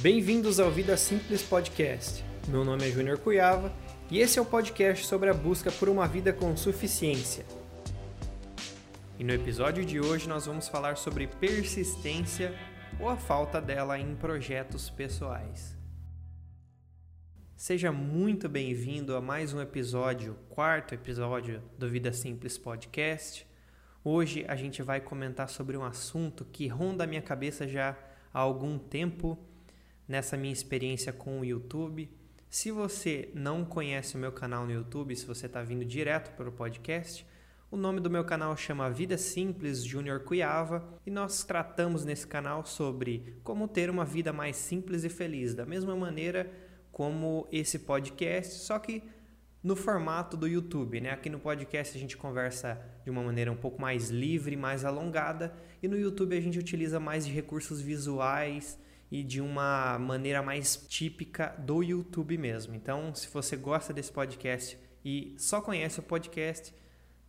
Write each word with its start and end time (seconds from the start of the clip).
Bem-vindos 0.00 0.60
ao 0.60 0.70
Vida 0.70 0.94
Simples 0.94 1.42
Podcast. 1.42 2.22
Meu 2.48 2.62
nome 2.66 2.86
é 2.86 2.90
Júnior 2.90 3.18
Cuiava 3.18 3.72
e 4.10 4.18
esse 4.18 4.38
é 4.38 4.42
o 4.42 4.44
podcast 4.44 5.06
sobre 5.06 5.30
a 5.30 5.34
busca 5.34 5.72
por 5.72 5.88
uma 5.88 6.06
vida 6.06 6.34
com 6.34 6.54
suficiência. 6.54 7.46
E 9.18 9.24
no 9.24 9.32
episódio 9.32 9.86
de 9.86 9.98
hoje 9.98 10.28
nós 10.28 10.44
vamos 10.44 10.68
falar 10.68 10.98
sobre 10.98 11.26
persistência 11.26 12.54
ou 13.00 13.08
a 13.08 13.16
falta 13.16 13.58
dela 13.58 13.98
em 13.98 14.14
projetos 14.14 14.90
pessoais. 14.90 15.74
Seja 17.56 17.90
muito 17.90 18.50
bem-vindo 18.50 19.16
a 19.16 19.20
mais 19.22 19.54
um 19.54 19.62
episódio, 19.62 20.36
quarto 20.50 20.94
episódio 20.94 21.62
do 21.78 21.88
Vida 21.88 22.12
Simples 22.12 22.58
Podcast. 22.58 23.46
Hoje 24.04 24.44
a 24.46 24.56
gente 24.56 24.82
vai 24.82 25.00
comentar 25.00 25.48
sobre 25.48 25.74
um 25.74 25.82
assunto 25.82 26.44
que 26.44 26.68
ronda 26.68 27.04
a 27.04 27.06
minha 27.06 27.22
cabeça 27.22 27.66
já 27.66 27.96
há 28.32 28.38
algum 28.38 28.78
tempo 28.78 29.38
nessa 30.08 30.36
minha 30.36 30.52
experiência 30.52 31.12
com 31.12 31.40
o 31.40 31.44
YouTube. 31.44 32.10
Se 32.48 32.70
você 32.70 33.30
não 33.34 33.64
conhece 33.64 34.14
o 34.14 34.18
meu 34.18 34.32
canal 34.32 34.64
no 34.64 34.72
YouTube, 34.72 35.16
se 35.16 35.26
você 35.26 35.46
está 35.46 35.62
vindo 35.62 35.84
direto 35.84 36.34
para 36.36 36.48
o 36.48 36.52
podcast, 36.52 37.26
o 37.70 37.76
nome 37.76 38.00
do 38.00 38.08
meu 38.08 38.24
canal 38.24 38.56
chama 38.56 38.88
Vida 38.88 39.18
Simples 39.18 39.82
Júnior 39.82 40.20
Cuiava 40.20 40.86
e 41.04 41.10
nós 41.10 41.42
tratamos 41.42 42.04
nesse 42.04 42.26
canal 42.26 42.64
sobre 42.64 43.36
como 43.42 43.66
ter 43.66 43.90
uma 43.90 44.04
vida 44.04 44.32
mais 44.32 44.56
simples 44.56 45.02
e 45.02 45.08
feliz, 45.08 45.54
da 45.54 45.66
mesma 45.66 45.96
maneira 45.96 46.50
como 46.92 47.46
esse 47.50 47.80
podcast, 47.80 48.60
só 48.60 48.78
que 48.78 49.02
no 49.62 49.74
formato 49.74 50.36
do 50.36 50.46
YouTube, 50.46 51.00
né? 51.00 51.10
Aqui 51.10 51.28
no 51.28 51.40
podcast 51.40 51.98
a 51.98 52.00
gente 52.00 52.16
conversa 52.16 52.80
de 53.04 53.10
uma 53.10 53.22
maneira 53.22 53.50
um 53.50 53.56
pouco 53.56 53.80
mais 53.80 54.10
livre, 54.10 54.56
mais 54.56 54.84
alongada, 54.84 55.52
e 55.82 55.88
no 55.88 55.98
YouTube 55.98 56.36
a 56.36 56.40
gente 56.40 56.58
utiliza 56.58 57.00
mais 57.00 57.26
de 57.26 57.32
recursos 57.32 57.80
visuais 57.80 58.78
e 59.10 59.22
de 59.22 59.40
uma 59.40 59.98
maneira 59.98 60.42
mais 60.42 60.76
típica 60.76 61.54
do 61.58 61.82
YouTube 61.82 62.36
mesmo. 62.36 62.74
Então, 62.74 63.14
se 63.14 63.28
você 63.28 63.56
gosta 63.56 63.92
desse 63.92 64.12
podcast 64.12 64.78
e 65.04 65.34
só 65.38 65.60
conhece 65.60 66.00
o 66.00 66.02
podcast, 66.02 66.74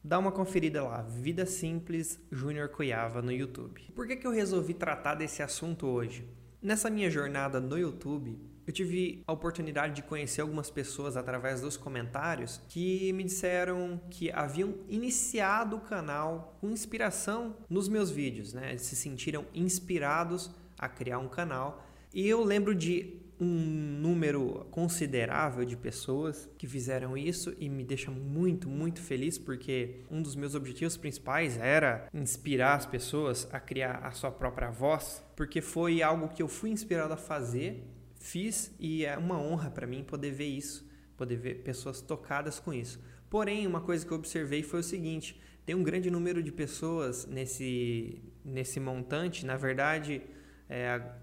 dá 0.03 0.17
uma 0.17 0.31
conferida 0.31 0.83
lá, 0.83 1.01
Vida 1.01 1.45
Simples 1.45 2.19
Júnior 2.31 2.69
Cuiava 2.69 3.21
no 3.21 3.31
YouTube. 3.31 3.91
Por 3.95 4.07
que, 4.07 4.15
que 4.15 4.25
eu 4.25 4.31
resolvi 4.31 4.73
tratar 4.73 5.15
desse 5.15 5.43
assunto 5.43 5.87
hoje? 5.87 6.27
Nessa 6.61 6.89
minha 6.89 7.09
jornada 7.09 7.59
no 7.59 7.77
YouTube, 7.77 8.39
eu 8.65 8.73
tive 8.73 9.23
a 9.25 9.31
oportunidade 9.31 9.95
de 9.95 10.01
conhecer 10.01 10.41
algumas 10.41 10.69
pessoas 10.69 11.15
através 11.15 11.61
dos 11.61 11.77
comentários 11.77 12.59
que 12.67 13.13
me 13.13 13.23
disseram 13.23 14.01
que 14.09 14.29
haviam 14.31 14.75
iniciado 14.89 15.77
o 15.77 15.79
canal 15.79 16.57
com 16.59 16.69
inspiração 16.69 17.55
nos 17.69 17.87
meus 17.87 18.11
vídeos, 18.11 18.53
né? 18.53 18.75
Se 18.77 18.93
sentiram 18.93 19.45
inspirados 19.53 20.51
a 20.77 20.87
criar 20.87 21.19
um 21.19 21.27
canal. 21.27 21.83
E 22.13 22.27
eu 22.27 22.43
lembro 22.43 22.73
de 22.73 23.21
um 23.39 23.45
número 23.45 24.65
considerável 24.71 25.63
de 25.63 25.77
pessoas 25.77 26.49
que 26.57 26.65
fizeram 26.65 27.15
isso 27.15 27.55
e 27.59 27.69
me 27.69 27.83
deixa 27.83 28.09
muito, 28.09 28.67
muito 28.67 28.99
feliz 28.99 29.37
porque 29.37 30.01
um 30.09 30.21
dos 30.21 30.35
meus 30.35 30.55
objetivos 30.55 30.97
principais 30.97 31.57
era 31.57 32.07
inspirar 32.13 32.75
as 32.75 32.85
pessoas 32.85 33.47
a 33.51 33.59
criar 33.59 33.99
a 34.03 34.11
sua 34.11 34.31
própria 34.31 34.71
voz, 34.71 35.23
porque 35.35 35.61
foi 35.61 36.01
algo 36.01 36.29
que 36.29 36.41
eu 36.41 36.47
fui 36.47 36.71
inspirado 36.71 37.13
a 37.13 37.17
fazer, 37.17 37.83
fiz 38.19 38.73
e 38.79 39.05
é 39.05 39.17
uma 39.17 39.39
honra 39.39 39.69
para 39.69 39.85
mim 39.85 40.03
poder 40.03 40.31
ver 40.31 40.47
isso, 40.47 40.89
poder 41.15 41.35
ver 41.35 41.61
pessoas 41.61 42.01
tocadas 42.01 42.59
com 42.59 42.73
isso. 42.73 42.99
Porém, 43.29 43.67
uma 43.67 43.81
coisa 43.81 44.05
que 44.05 44.11
eu 44.11 44.17
observei 44.17 44.63
foi 44.63 44.79
o 44.79 44.83
seguinte: 44.83 45.39
tem 45.65 45.75
um 45.75 45.83
grande 45.83 46.09
número 46.09 46.41
de 46.41 46.51
pessoas 46.51 47.27
nesse, 47.27 48.21
nesse 48.43 48.79
montante, 48.79 49.45
na 49.45 49.57
verdade, 49.57 50.21
é, 50.69 50.89
a 50.89 51.17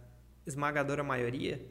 esmagadora 0.46 1.02
maioria, 1.02 1.64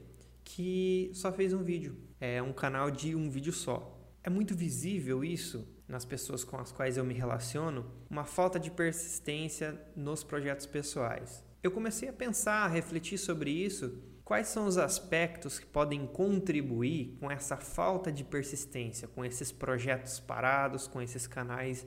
que 0.44 1.12
só 1.14 1.32
fez 1.32 1.54
um 1.54 1.64
vídeo. 1.64 1.98
É 2.20 2.42
um 2.42 2.54
canal 2.54 2.90
de 2.90 3.16
um 3.16 3.30
vídeo 3.30 3.54
só. 3.54 4.00
É 4.24 4.30
muito 4.30 4.56
visível 4.56 5.24
isso 5.24 5.68
nas 5.88 6.06
pessoas 6.06 6.44
com 6.44 6.58
as 6.58 6.72
quais 6.72 6.98
eu 6.98 7.04
me 7.04 7.14
relaciono, 7.14 7.86
uma 8.10 8.24
falta 8.24 8.60
de 8.60 8.72
persistência 8.72 9.80
nos 9.96 10.24
projetos 10.24 10.66
pessoais. 10.66 11.44
Eu 11.62 11.72
comecei 11.72 12.10
a 12.10 12.14
pensar, 12.14 12.66
a 12.66 12.68
refletir 12.68 13.18
sobre 13.18 13.52
isso. 13.52 14.02
Quais 14.24 14.48
são 14.48 14.66
os 14.66 14.78
aspectos 14.78 15.60
que 15.60 15.66
podem 15.66 16.08
contribuir 16.08 17.18
com 17.20 17.30
essa 17.30 17.58
falta 17.58 18.12
de 18.12 18.24
persistência, 18.24 19.08
com 19.08 19.24
esses 19.24 19.52
projetos 19.52 20.20
parados, 20.20 20.88
com 20.88 21.02
esses 21.02 21.28
canais 21.28 21.86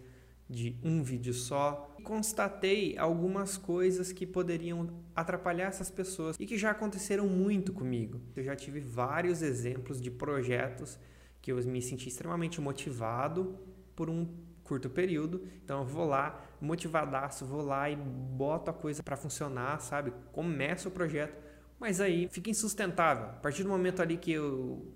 de 0.48 0.76
um 0.82 1.02
vídeo 1.02 1.34
só. 1.34 1.94
Constatei 2.04 2.96
algumas 2.96 3.58
coisas 3.58 4.12
que 4.12 4.26
poderiam 4.26 4.88
atrapalhar 5.14 5.66
essas 5.66 5.90
pessoas 5.90 6.36
e 6.38 6.46
que 6.46 6.56
já 6.56 6.70
aconteceram 6.70 7.26
muito 7.26 7.72
comigo. 7.72 8.20
Eu 8.34 8.44
já 8.44 8.54
tive 8.54 8.80
vários 8.80 9.42
exemplos 9.42 10.00
de 10.00 10.10
projetos 10.10 10.98
que 11.42 11.50
eu 11.50 11.56
me 11.64 11.82
senti 11.82 12.08
extremamente 12.08 12.60
motivado 12.60 13.58
por 13.94 14.08
um 14.08 14.26
curto 14.62 14.90
período. 14.90 15.46
Então 15.64 15.80
eu 15.80 15.84
vou 15.84 16.06
lá, 16.06 16.44
motivadaço, 16.60 17.46
vou 17.46 17.62
lá 17.62 17.88
e 17.90 17.96
boto 17.96 18.70
a 18.70 18.74
coisa 18.74 19.02
para 19.02 19.16
funcionar, 19.16 19.80
sabe? 19.80 20.12
Começo 20.32 20.88
o 20.88 20.90
projeto, 20.90 21.36
mas 21.78 22.00
aí 22.00 22.28
fica 22.28 22.50
insustentável. 22.50 23.26
A 23.26 23.40
partir 23.40 23.62
do 23.62 23.68
momento 23.68 24.02
ali 24.02 24.16
que 24.16 24.32
eu 24.32 24.92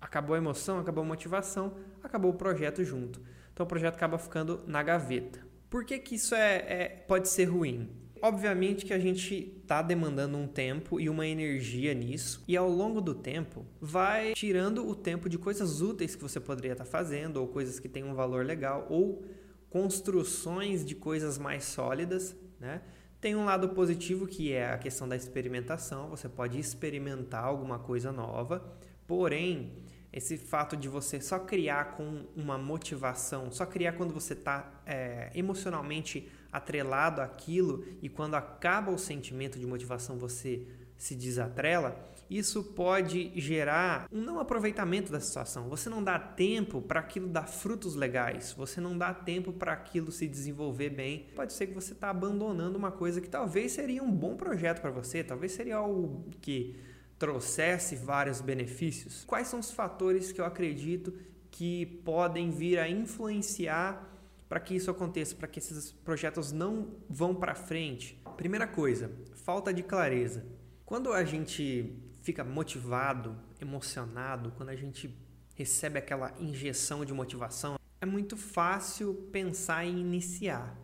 acabou 0.00 0.34
a 0.34 0.38
emoção, 0.38 0.78
acabou 0.78 1.02
a 1.02 1.06
motivação, 1.06 1.74
acabou 2.02 2.30
o 2.30 2.34
projeto 2.34 2.84
junto. 2.84 3.20
Então 3.54 3.64
o 3.64 3.68
projeto 3.68 3.94
acaba 3.94 4.18
ficando 4.18 4.60
na 4.66 4.82
gaveta. 4.82 5.38
Por 5.70 5.84
que, 5.84 5.98
que 5.98 6.16
isso 6.16 6.34
é, 6.34 6.56
é 6.68 6.88
pode 6.88 7.28
ser 7.28 7.44
ruim? 7.44 7.88
Obviamente 8.20 8.84
que 8.84 8.92
a 8.92 8.98
gente 8.98 9.54
está 9.62 9.82
demandando 9.82 10.36
um 10.36 10.46
tempo 10.46 10.98
e 10.98 11.08
uma 11.08 11.26
energia 11.26 11.92
nisso, 11.92 12.42
e 12.48 12.56
ao 12.56 12.68
longo 12.68 13.00
do 13.00 13.14
tempo 13.14 13.66
vai 13.80 14.32
tirando 14.32 14.88
o 14.88 14.94
tempo 14.94 15.28
de 15.28 15.36
coisas 15.36 15.82
úteis 15.82 16.16
que 16.16 16.22
você 16.22 16.40
poderia 16.40 16.72
estar 16.72 16.84
tá 16.84 16.90
fazendo, 16.90 17.36
ou 17.36 17.46
coisas 17.46 17.78
que 17.78 17.88
têm 17.88 18.02
um 18.02 18.14
valor 18.14 18.44
legal, 18.44 18.86
ou 18.88 19.22
construções 19.68 20.84
de 20.84 20.94
coisas 20.94 21.36
mais 21.36 21.64
sólidas, 21.64 22.34
né? 22.58 22.80
Tem 23.20 23.36
um 23.36 23.44
lado 23.44 23.70
positivo 23.70 24.26
que 24.26 24.52
é 24.52 24.70
a 24.70 24.78
questão 24.78 25.08
da 25.08 25.16
experimentação, 25.16 26.08
você 26.08 26.28
pode 26.28 26.58
experimentar 26.58 27.44
alguma 27.44 27.78
coisa 27.78 28.12
nova, 28.12 28.62
porém 29.06 29.83
esse 30.14 30.38
fato 30.38 30.76
de 30.76 30.88
você 30.88 31.20
só 31.20 31.40
criar 31.40 31.96
com 31.96 32.24
uma 32.36 32.56
motivação, 32.56 33.50
só 33.50 33.66
criar 33.66 33.94
quando 33.94 34.14
você 34.14 34.32
está 34.32 34.80
é, 34.86 35.28
emocionalmente 35.34 36.30
atrelado 36.52 37.20
àquilo 37.20 37.84
e 38.00 38.08
quando 38.08 38.36
acaba 38.36 38.92
o 38.92 38.98
sentimento 38.98 39.58
de 39.58 39.66
motivação 39.66 40.16
você 40.16 40.64
se 40.96 41.16
desatrela, 41.16 42.00
isso 42.30 42.62
pode 42.62 43.32
gerar 43.34 44.06
um 44.10 44.20
não 44.20 44.38
aproveitamento 44.38 45.10
da 45.10 45.18
situação. 45.18 45.68
Você 45.68 45.90
não 45.90 46.02
dá 46.02 46.16
tempo 46.16 46.80
para 46.80 47.00
aquilo 47.00 47.26
dar 47.26 47.48
frutos 47.48 47.96
legais, 47.96 48.54
você 48.56 48.80
não 48.80 48.96
dá 48.96 49.12
tempo 49.12 49.52
para 49.52 49.72
aquilo 49.72 50.12
se 50.12 50.28
desenvolver 50.28 50.90
bem. 50.90 51.26
Pode 51.34 51.52
ser 51.52 51.66
que 51.66 51.74
você 51.74 51.92
está 51.92 52.08
abandonando 52.08 52.78
uma 52.78 52.92
coisa 52.92 53.20
que 53.20 53.28
talvez 53.28 53.72
seria 53.72 54.02
um 54.02 54.12
bom 54.12 54.36
projeto 54.36 54.80
para 54.80 54.92
você, 54.92 55.24
talvez 55.24 55.50
seria 55.50 55.76
algo 55.76 56.24
que 56.40 56.76
trouxesse 57.18 57.96
vários 57.96 58.40
benefícios, 58.40 59.24
quais 59.24 59.48
são 59.48 59.60
os 59.60 59.70
fatores 59.70 60.32
que 60.32 60.40
eu 60.40 60.44
acredito 60.44 61.14
que 61.50 61.86
podem 62.04 62.50
vir 62.50 62.78
a 62.78 62.88
influenciar 62.88 64.10
para 64.48 64.60
que 64.60 64.74
isso 64.74 64.90
aconteça, 64.90 65.34
para 65.34 65.48
que 65.48 65.58
esses 65.58 65.92
projetos 65.92 66.52
não 66.52 66.88
vão 67.08 67.34
para 67.34 67.54
frente? 67.54 68.20
Primeira 68.36 68.66
coisa, 68.66 69.10
falta 69.34 69.72
de 69.72 69.82
clareza. 69.82 70.44
Quando 70.84 71.12
a 71.12 71.24
gente 71.24 71.96
fica 72.22 72.42
motivado, 72.42 73.36
emocionado, 73.60 74.52
quando 74.56 74.70
a 74.70 74.76
gente 74.76 75.16
recebe 75.54 75.98
aquela 75.98 76.32
injeção 76.40 77.04
de 77.04 77.12
motivação, 77.12 77.78
é 78.00 78.06
muito 78.06 78.36
fácil 78.36 79.14
pensar 79.32 79.84
em 79.84 79.98
iniciar. 79.98 80.76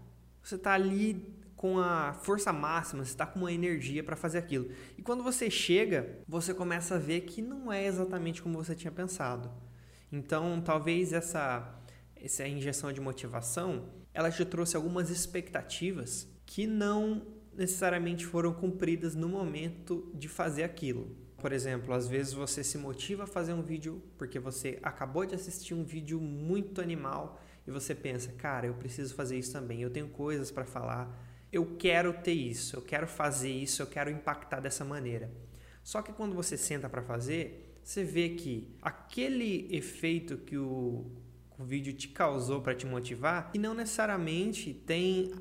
Você 0.42 0.54
está 0.54 0.72
ali 0.72 1.34
com 1.60 1.78
a 1.78 2.14
força 2.14 2.54
máxima, 2.54 3.04
você 3.04 3.10
está 3.10 3.26
com 3.26 3.40
uma 3.40 3.52
energia 3.52 4.02
para 4.02 4.16
fazer 4.16 4.38
aquilo. 4.38 4.70
E 4.96 5.02
quando 5.02 5.22
você 5.22 5.50
chega, 5.50 6.18
você 6.26 6.54
começa 6.54 6.94
a 6.94 6.98
ver 6.98 7.20
que 7.20 7.42
não 7.42 7.70
é 7.70 7.84
exatamente 7.84 8.40
como 8.40 8.56
você 8.56 8.74
tinha 8.74 8.90
pensado. 8.90 9.52
Então, 10.10 10.62
talvez 10.62 11.12
essa 11.12 11.78
essa 12.16 12.48
injeção 12.48 12.90
de 12.94 13.00
motivação, 13.02 13.90
ela 14.14 14.30
te 14.30 14.42
trouxe 14.42 14.74
algumas 14.74 15.10
expectativas 15.10 16.26
que 16.46 16.66
não 16.66 17.26
necessariamente 17.54 18.24
foram 18.24 18.54
cumpridas 18.54 19.14
no 19.14 19.28
momento 19.28 20.10
de 20.14 20.28
fazer 20.28 20.62
aquilo. 20.62 21.14
Por 21.36 21.52
exemplo, 21.52 21.92
às 21.92 22.08
vezes 22.08 22.32
você 22.32 22.64
se 22.64 22.78
motiva 22.78 23.24
a 23.24 23.26
fazer 23.26 23.52
um 23.52 23.60
vídeo 23.60 24.02
porque 24.16 24.38
você 24.38 24.78
acabou 24.82 25.26
de 25.26 25.34
assistir 25.34 25.74
um 25.74 25.84
vídeo 25.84 26.18
muito 26.22 26.80
animal 26.80 27.38
e 27.66 27.70
você 27.70 27.94
pensa, 27.94 28.32
cara, 28.32 28.66
eu 28.66 28.72
preciso 28.72 29.14
fazer 29.14 29.38
isso 29.38 29.52
também, 29.52 29.82
eu 29.82 29.90
tenho 29.90 30.08
coisas 30.08 30.50
para 30.50 30.64
falar, 30.64 31.28
eu 31.52 31.76
quero 31.76 32.12
ter 32.12 32.32
isso, 32.32 32.76
eu 32.76 32.82
quero 32.82 33.06
fazer 33.06 33.50
isso, 33.50 33.82
eu 33.82 33.86
quero 33.86 34.10
impactar 34.10 34.60
dessa 34.60 34.84
maneira. 34.84 35.30
Só 35.82 36.02
que 36.02 36.12
quando 36.12 36.34
você 36.34 36.56
senta 36.56 36.88
para 36.88 37.02
fazer, 37.02 37.78
você 37.82 38.04
vê 38.04 38.30
que 38.30 38.76
aquele 38.82 39.68
efeito 39.74 40.36
que 40.36 40.56
o, 40.56 41.06
o 41.58 41.64
vídeo 41.64 41.92
te 41.92 42.08
causou 42.08 42.60
para 42.60 42.74
te 42.74 42.86
motivar, 42.86 43.50
que 43.50 43.58
não 43.58 43.74
necessariamente 43.74 44.72
tem 44.74 45.32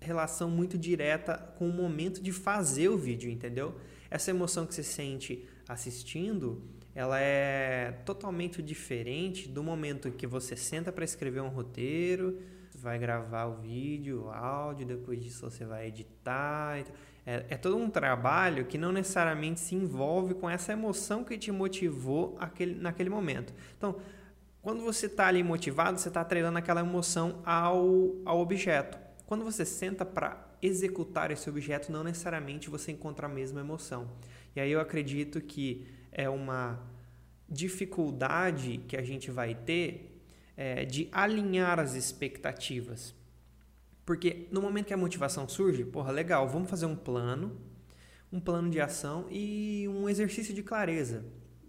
relação 0.00 0.50
muito 0.50 0.76
direta 0.76 1.36
com 1.56 1.68
o 1.68 1.72
momento 1.72 2.22
de 2.22 2.32
fazer 2.32 2.88
o 2.88 2.98
vídeo, 2.98 3.30
entendeu? 3.30 3.78
essa 4.10 4.30
emoção 4.30 4.66
que 4.66 4.74
você 4.74 4.82
sente 4.82 5.46
assistindo, 5.68 6.62
ela 6.94 7.20
é 7.20 7.92
totalmente 8.04 8.60
diferente 8.60 9.48
do 9.48 9.62
momento 9.62 10.10
que 10.10 10.26
você 10.26 10.56
senta 10.56 10.90
para 10.90 11.04
escrever 11.04 11.40
um 11.40 11.48
roteiro, 11.48 12.40
vai 12.80 12.98
gravar 12.98 13.46
o 13.46 13.56
vídeo, 13.56 14.24
o 14.24 14.30
áudio, 14.30 14.86
depois 14.86 15.22
disso 15.22 15.48
você 15.48 15.64
vai 15.64 15.88
editar. 15.88 16.78
É, 17.26 17.46
é 17.50 17.56
todo 17.56 17.76
um 17.76 17.90
trabalho 17.90 18.64
que 18.64 18.78
não 18.78 18.92
necessariamente 18.92 19.60
se 19.60 19.74
envolve 19.74 20.34
com 20.34 20.48
essa 20.48 20.72
emoção 20.72 21.22
que 21.22 21.36
te 21.36 21.52
motivou 21.52 22.36
aquele, 22.40 22.74
naquele 22.74 23.10
momento. 23.10 23.52
Então, 23.76 23.96
quando 24.62 24.82
você 24.82 25.06
está 25.06 25.26
ali 25.26 25.42
motivado, 25.42 25.98
você 25.98 26.08
está 26.08 26.20
atrelando 26.20 26.58
aquela 26.58 26.80
emoção 26.80 27.40
ao, 27.44 28.16
ao 28.24 28.40
objeto. 28.40 28.98
Quando 29.26 29.44
você 29.44 29.64
senta 29.64 30.04
para 30.04 30.48
executar 30.60 31.30
esse 31.30 31.48
objeto, 31.48 31.90
não 31.90 32.04
necessariamente 32.04 32.68
você 32.68 32.92
encontra 32.92 33.26
a 33.26 33.28
mesma 33.28 33.60
emoção. 33.60 34.10
E 34.54 34.60
aí 34.60 34.70
eu 34.70 34.80
acredito 34.80 35.40
que 35.40 35.86
é 36.12 36.28
uma 36.28 36.80
dificuldade 37.48 38.78
que 38.86 38.96
a 38.96 39.02
gente 39.02 39.30
vai 39.30 39.54
ter 39.54 40.09
é, 40.56 40.84
de 40.84 41.08
alinhar 41.12 41.78
as 41.78 41.94
expectativas. 41.94 43.14
Porque 44.04 44.48
no 44.50 44.60
momento 44.60 44.86
que 44.86 44.94
a 44.94 44.96
motivação 44.96 45.48
surge, 45.48 45.84
porra, 45.84 46.10
legal, 46.10 46.48
vamos 46.48 46.68
fazer 46.68 46.86
um 46.86 46.96
plano, 46.96 47.56
um 48.32 48.40
plano 48.40 48.70
de 48.70 48.80
ação 48.80 49.26
e 49.30 49.86
um 49.88 50.08
exercício 50.08 50.54
de 50.54 50.62
clareza. 50.62 51.24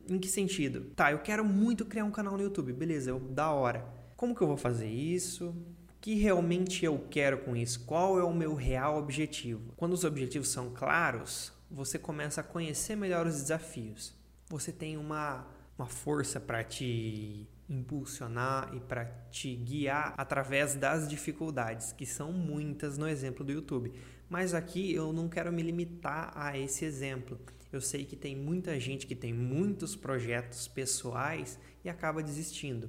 Em 0.09 0.17
que 0.17 0.27
sentido? 0.27 0.91
Tá, 0.95 1.11
eu 1.11 1.19
quero 1.19 1.45
muito 1.45 1.85
criar 1.85 2.03
um 2.03 2.11
canal 2.11 2.35
no 2.35 2.43
YouTube, 2.43 2.73
beleza, 2.73 3.11
eu, 3.11 3.19
da 3.19 3.51
hora. 3.51 3.85
Como 4.15 4.35
que 4.35 4.41
eu 4.41 4.47
vou 4.47 4.57
fazer 4.57 4.89
isso? 4.89 5.49
O 5.49 6.01
que 6.01 6.15
realmente 6.15 6.83
eu 6.83 7.05
quero 7.09 7.39
com 7.39 7.55
isso? 7.55 7.85
Qual 7.85 8.19
é 8.19 8.23
o 8.23 8.33
meu 8.33 8.55
real 8.55 8.97
objetivo? 8.97 9.73
Quando 9.77 9.93
os 9.93 10.03
objetivos 10.03 10.49
são 10.49 10.71
claros, 10.71 11.53
você 11.69 11.97
começa 11.97 12.41
a 12.41 12.43
conhecer 12.43 12.95
melhor 12.95 13.25
os 13.25 13.35
desafios. 13.35 14.13
Você 14.49 14.71
tem 14.71 14.97
uma, 14.97 15.47
uma 15.81 15.87
força 15.87 16.39
para 16.39 16.63
te 16.63 17.47
impulsionar 17.67 18.71
e 18.75 18.79
para 18.79 19.05
te 19.31 19.55
guiar 19.55 20.13
através 20.15 20.75
das 20.75 21.09
dificuldades, 21.09 21.91
que 21.91 22.05
são 22.05 22.31
muitas 22.31 22.99
no 22.99 23.07
exemplo 23.07 23.43
do 23.43 23.51
YouTube. 23.51 23.91
Mas 24.29 24.53
aqui 24.53 24.93
eu 24.93 25.11
não 25.11 25.27
quero 25.27 25.51
me 25.51 25.63
limitar 25.63 26.31
a 26.35 26.55
esse 26.55 26.85
exemplo. 26.85 27.39
Eu 27.71 27.81
sei 27.81 28.05
que 28.05 28.15
tem 28.15 28.35
muita 28.35 28.79
gente 28.79 29.07
que 29.07 29.15
tem 29.15 29.33
muitos 29.33 29.95
projetos 29.95 30.67
pessoais 30.67 31.57
e 31.83 31.89
acaba 31.89 32.21
desistindo. 32.21 32.87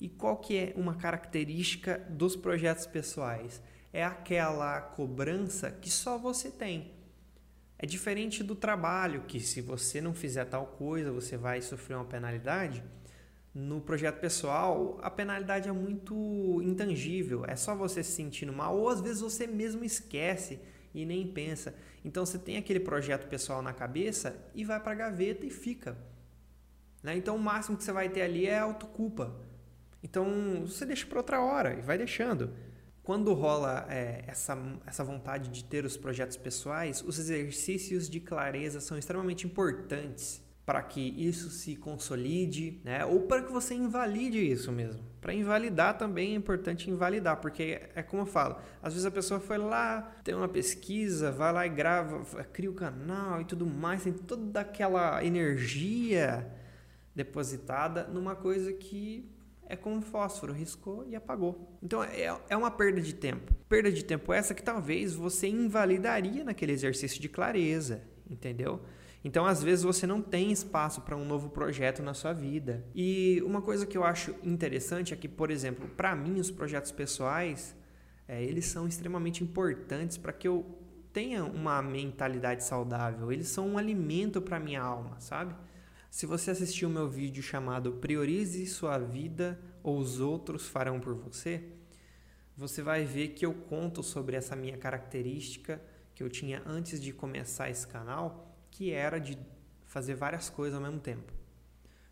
E 0.00 0.08
qual 0.08 0.38
que 0.38 0.56
é 0.56 0.72
uma 0.76 0.94
característica 0.94 1.98
dos 2.08 2.36
projetos 2.36 2.86
pessoais? 2.86 3.60
É 3.92 4.02
aquela 4.02 4.80
cobrança 4.80 5.70
que 5.70 5.90
só 5.90 6.16
você 6.16 6.50
tem. 6.50 6.92
É 7.82 7.86
diferente 7.86 8.44
do 8.44 8.54
trabalho, 8.54 9.22
que 9.26 9.40
se 9.40 9.62
você 9.62 10.02
não 10.02 10.12
fizer 10.12 10.44
tal 10.44 10.66
coisa, 10.66 11.10
você 11.10 11.38
vai 11.38 11.62
sofrer 11.62 11.94
uma 11.94 12.04
penalidade. 12.04 12.84
No 13.54 13.80
projeto 13.80 14.20
pessoal, 14.20 15.00
a 15.02 15.10
penalidade 15.10 15.66
é 15.66 15.72
muito 15.72 16.60
intangível, 16.62 17.42
é 17.46 17.56
só 17.56 17.74
você 17.74 18.02
se 18.02 18.12
sentindo 18.12 18.52
mal, 18.52 18.76
ou 18.76 18.90
às 18.90 19.00
vezes 19.00 19.22
você 19.22 19.46
mesmo 19.46 19.82
esquece 19.82 20.60
e 20.94 21.06
nem 21.06 21.26
pensa. 21.26 21.74
Então 22.04 22.26
você 22.26 22.38
tem 22.38 22.58
aquele 22.58 22.80
projeto 22.80 23.26
pessoal 23.30 23.62
na 23.62 23.72
cabeça 23.72 24.36
e 24.54 24.62
vai 24.62 24.78
para 24.78 24.92
a 24.92 24.96
gaveta 24.96 25.46
e 25.46 25.50
fica. 25.50 25.96
Né? 27.02 27.16
Então 27.16 27.34
o 27.34 27.40
máximo 27.40 27.78
que 27.78 27.84
você 27.84 27.92
vai 27.92 28.10
ter 28.10 28.20
ali 28.20 28.46
é 28.46 28.58
autoculpa. 28.58 29.34
Então 30.02 30.66
você 30.66 30.84
deixa 30.84 31.06
para 31.06 31.16
outra 31.16 31.40
hora 31.40 31.78
e 31.78 31.80
vai 31.80 31.96
deixando. 31.96 32.52
Quando 33.02 33.32
rola 33.32 33.86
é, 33.88 34.24
essa, 34.26 34.56
essa 34.86 35.02
vontade 35.02 35.48
de 35.48 35.64
ter 35.64 35.84
os 35.84 35.96
projetos 35.96 36.36
pessoais, 36.36 37.02
os 37.02 37.18
exercícios 37.18 38.08
de 38.08 38.20
clareza 38.20 38.80
são 38.80 38.98
extremamente 38.98 39.46
importantes 39.46 40.42
para 40.70 40.82
que 40.82 41.00
isso 41.00 41.50
se 41.50 41.74
consolide, 41.74 42.80
né? 42.84 43.04
ou 43.04 43.22
para 43.22 43.42
que 43.42 43.50
você 43.50 43.74
invalide 43.74 44.38
isso 44.38 44.70
mesmo. 44.70 45.02
Para 45.20 45.34
invalidar 45.34 45.98
também 45.98 46.32
é 46.32 46.36
importante 46.36 46.88
invalidar, 46.88 47.38
porque 47.38 47.82
é 47.94 48.02
como 48.04 48.22
eu 48.22 48.26
falo, 48.26 48.56
às 48.80 48.92
vezes 48.92 49.04
a 49.04 49.10
pessoa 49.10 49.40
foi 49.40 49.58
lá, 49.58 50.12
tem 50.22 50.32
uma 50.32 50.48
pesquisa, 50.48 51.32
vai 51.32 51.52
lá 51.52 51.66
e 51.66 51.70
grava, 51.70 52.22
cria 52.44 52.70
o 52.70 52.74
canal 52.74 53.40
e 53.40 53.44
tudo 53.44 53.66
mais, 53.66 54.04
tem 54.04 54.12
toda 54.12 54.60
aquela 54.60 55.24
energia 55.24 56.48
depositada 57.16 58.04
numa 58.04 58.36
coisa 58.36 58.72
que 58.72 59.28
é 59.70 59.76
como 59.76 60.02
fósforo, 60.02 60.52
riscou 60.52 61.06
e 61.06 61.14
apagou. 61.14 61.78
Então 61.80 62.02
é, 62.02 62.36
é 62.48 62.56
uma 62.56 62.70
perda 62.70 63.00
de 63.00 63.14
tempo. 63.14 63.54
Perda 63.68 63.90
de 63.90 64.04
tempo 64.04 64.32
essa 64.32 64.52
que 64.52 64.62
talvez 64.62 65.14
você 65.14 65.46
invalidaria 65.48 66.42
naquele 66.42 66.72
exercício 66.72 67.20
de 67.20 67.28
clareza, 67.28 68.02
entendeu? 68.28 68.80
Então, 69.22 69.44
às 69.44 69.62
vezes, 69.62 69.84
você 69.84 70.06
não 70.06 70.22
tem 70.22 70.50
espaço 70.50 71.02
para 71.02 71.14
um 71.14 71.26
novo 71.26 71.50
projeto 71.50 72.02
na 72.02 72.14
sua 72.14 72.32
vida. 72.32 72.84
E 72.94 73.42
uma 73.44 73.60
coisa 73.60 73.84
que 73.84 73.96
eu 73.96 74.02
acho 74.02 74.34
interessante 74.42 75.12
é 75.12 75.16
que, 75.16 75.28
por 75.28 75.50
exemplo, 75.50 75.88
para 75.90 76.16
mim, 76.16 76.40
os 76.40 76.50
projetos 76.50 76.90
pessoais, 76.90 77.76
é, 78.26 78.42
eles 78.42 78.64
são 78.64 78.88
extremamente 78.88 79.44
importantes 79.44 80.16
para 80.16 80.32
que 80.32 80.48
eu 80.48 80.64
tenha 81.12 81.44
uma 81.44 81.82
mentalidade 81.82 82.64
saudável. 82.64 83.30
Eles 83.30 83.48
são 83.48 83.68
um 83.68 83.78
alimento 83.78 84.40
para 84.40 84.58
minha 84.58 84.80
alma, 84.80 85.20
sabe? 85.20 85.54
Se 86.10 86.26
você 86.26 86.50
assistiu 86.50 86.90
meu 86.90 87.08
vídeo 87.08 87.40
chamado 87.40 87.92
Priorize 87.92 88.66
sua 88.66 88.98
vida 88.98 89.60
ou 89.80 89.96
os 89.96 90.18
outros 90.18 90.66
farão 90.66 90.98
por 90.98 91.14
você, 91.14 91.62
você 92.56 92.82
vai 92.82 93.04
ver 93.04 93.28
que 93.28 93.46
eu 93.46 93.54
conto 93.54 94.02
sobre 94.02 94.34
essa 94.34 94.56
minha 94.56 94.76
característica 94.76 95.80
que 96.12 96.20
eu 96.20 96.28
tinha 96.28 96.64
antes 96.66 97.00
de 97.00 97.12
começar 97.12 97.70
esse 97.70 97.86
canal 97.86 98.52
que 98.72 98.90
era 98.90 99.20
de 99.20 99.38
fazer 99.86 100.16
várias 100.16 100.50
coisas 100.50 100.74
ao 100.74 100.82
mesmo 100.82 100.98
tempo. 100.98 101.32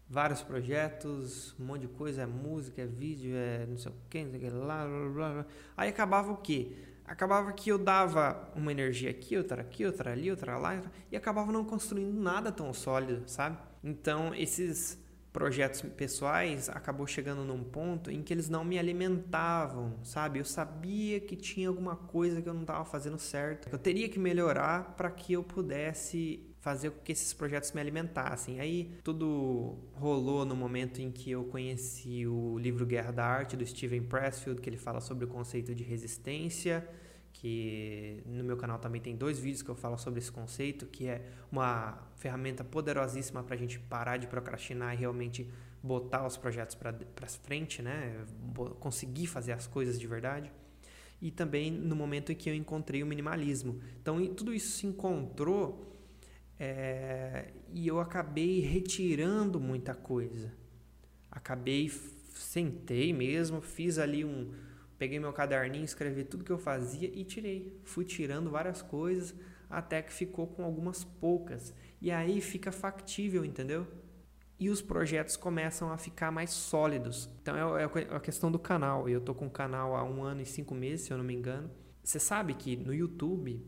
Vários 0.09 0.43
projetos, 0.43 1.55
um 1.59 1.65
monte 1.65 1.83
de 1.83 1.89
coisa, 1.89 2.23
é 2.23 2.27
música, 2.27 2.81
é 2.81 2.87
vídeo, 2.87 3.33
é 3.35 3.67
não 3.67 3.77
sei 3.77 3.91
o 3.91 3.95
que, 4.09 4.23
não 4.23 4.31
sei 4.31 4.39
o 4.39 4.43
que, 4.43 4.57
lá, 4.57 4.87
blá, 4.87 5.09
blá, 5.09 5.33
blá. 5.33 5.47
Aí 5.77 5.89
acabava 5.91 6.31
o 6.31 6.37
quê? 6.37 6.77
Acabava 7.05 7.53
que 7.53 7.69
eu 7.69 7.79
dava 7.79 8.49
uma 8.55 8.71
energia 8.71 9.11
aqui, 9.11 9.37
outra 9.37 9.61
aqui, 9.63 9.85
outra 9.85 10.13
ali, 10.13 10.31
outra 10.31 10.57
lá, 10.57 10.81
e 11.11 11.17
acabava 11.17 11.51
não 11.51 11.65
construindo 11.65 12.17
nada 12.17 12.53
tão 12.53 12.73
sólido, 12.73 13.29
sabe? 13.29 13.68
Então, 13.83 14.35
esses 14.35 14.99
projetos 15.33 15.83
pessoais 15.83 16.69
acabou 16.69 17.07
chegando 17.07 17.45
num 17.45 17.63
ponto 17.63 18.11
em 18.11 18.23
que 18.23 18.33
eles 18.33 18.49
não 18.49 18.65
me 18.65 18.79
alimentavam, 18.79 19.95
sabe? 20.03 20.39
Eu 20.39 20.45
sabia 20.45 21.21
que 21.21 21.37
tinha 21.37 21.69
alguma 21.69 21.97
coisa 21.97 22.41
que 22.41 22.49
eu 22.49 22.55
não 22.55 22.63
estava 22.63 22.85
fazendo 22.85 23.19
certo. 23.19 23.69
Eu 23.71 23.79
teria 23.79 24.09
que 24.09 24.19
melhorar 24.19 24.97
para 24.97 25.11
que 25.11 25.35
eu 25.35 25.43
pudesse 25.43 26.45
fazer 26.61 26.91
com 26.91 27.01
que 27.03 27.13
esses 27.13 27.33
projetos 27.33 27.73
me 27.73 27.81
alimentassem. 27.81 28.61
Aí 28.61 28.99
tudo 29.05 29.79
rolou 29.95 30.45
no 30.45 30.57
momento 30.57 31.01
em 31.01 31.11
que 31.11 31.31
eu 31.31 31.45
conheci 31.45 32.27
o 32.27 32.59
livro 32.59 32.85
Guerra 32.85 33.13
da 33.13 33.25
Arte 33.25 33.57
do 33.57 33.65
Steven 33.65 34.03
Pressfield, 34.03 34.61
que 34.61 34.69
ele 34.69 34.77
fala 34.77 35.01
sobre 35.01 35.25
o 35.25 35.29
conceito 35.29 35.75
de 35.75 35.85
resistência, 35.85 36.89
que 37.33 38.23
no 38.27 38.43
meu 38.43 38.57
canal 38.57 38.79
também 38.79 39.01
tem 39.01 39.17
dois 39.17 39.39
vídeos 39.39 39.63
que 39.63 39.69
eu 39.69 39.75
falo 39.75 39.97
sobre 39.97 40.19
esse 40.19 40.31
conceito, 40.31 40.87
que 40.87 41.07
é 41.07 41.25
uma 41.51 41.99
ferramenta 42.17 42.65
poderosíssima 42.65 43.43
para 43.43 43.55
a 43.55 43.59
gente 43.59 43.79
parar 43.79 44.17
de 44.17 44.27
procrastinar 44.27 44.95
e 44.95 44.97
realmente 44.97 45.49
botar 45.83 46.27
os 46.27 46.37
projetos 46.37 46.75
para 46.75 46.95
frente, 47.45 47.81
né? 47.83 48.25
conseguir 48.81 49.27
fazer 49.27 49.53
as 49.53 49.67
coisas 49.67 49.99
de 49.99 50.07
verdade. 50.07 50.51
E 51.21 51.31
também 51.31 51.71
no 51.71 51.97
momento 51.97 52.33
em 52.33 52.35
que 52.35 52.49
eu 52.49 52.55
encontrei 52.55 53.03
o 53.03 53.07
minimalismo. 53.07 53.81
Então, 54.01 54.25
tudo 54.35 54.53
isso 54.55 54.77
se 54.77 54.87
encontrou 54.87 55.89
é, 56.59 57.53
e 57.73 57.87
eu 57.87 58.01
acabei 58.01 58.61
retirando 58.61 59.61
muita 59.61 59.95
coisa. 59.95 60.53
Acabei, 61.31 61.91
sentei 62.35 63.13
mesmo, 63.13 63.61
fiz 63.61 63.99
ali 63.99 64.25
um. 64.25 64.53
Peguei 64.99 65.19
meu 65.19 65.33
caderninho, 65.33 65.85
escrevi 65.85 66.25
tudo 66.25 66.45
que 66.45 66.51
eu 66.51 66.59
fazia 66.59 67.09
e 67.09 67.25
tirei. 67.25 67.81
Fui 67.85 68.05
tirando 68.05 68.51
várias 68.51 68.83
coisas 68.83 69.35
até 69.71 70.03
que 70.03 70.13
ficou 70.13 70.47
com 70.47 70.65
algumas 70.65 71.05
poucas. 71.05 71.73
E 72.01 72.11
aí 72.11 72.41
fica 72.41 72.73
factível, 72.73 73.45
entendeu? 73.45 73.87
E 74.59 74.69
os 74.69 74.83
projetos 74.83 75.37
começam 75.37 75.93
a 75.93 75.99
ficar 75.99 76.33
mais 76.33 76.51
sólidos. 76.51 77.31
Então 77.41 77.77
é, 77.77 77.85
é 77.85 78.15
a 78.15 78.21
questão 78.21 78.51
do 78.51 78.59
canal. 78.59 79.09
Eu 79.09 79.21
tô 79.21 79.35
com 79.35 79.47
o 79.47 79.51
canal 79.51 79.95
há 79.95 80.03
um 80.03 80.23
ano 80.23 80.43
e 80.43 80.47
cinco 80.47 80.75
meses, 80.75 81.07
se 81.07 81.13
eu 81.13 81.19
não 81.19 81.25
me 81.25 81.35
engano. 81.35 81.71
Você 82.03 82.19
sabe 82.19 82.55
que 82.55 82.77
no 82.77 82.93
YouTube 82.93 83.65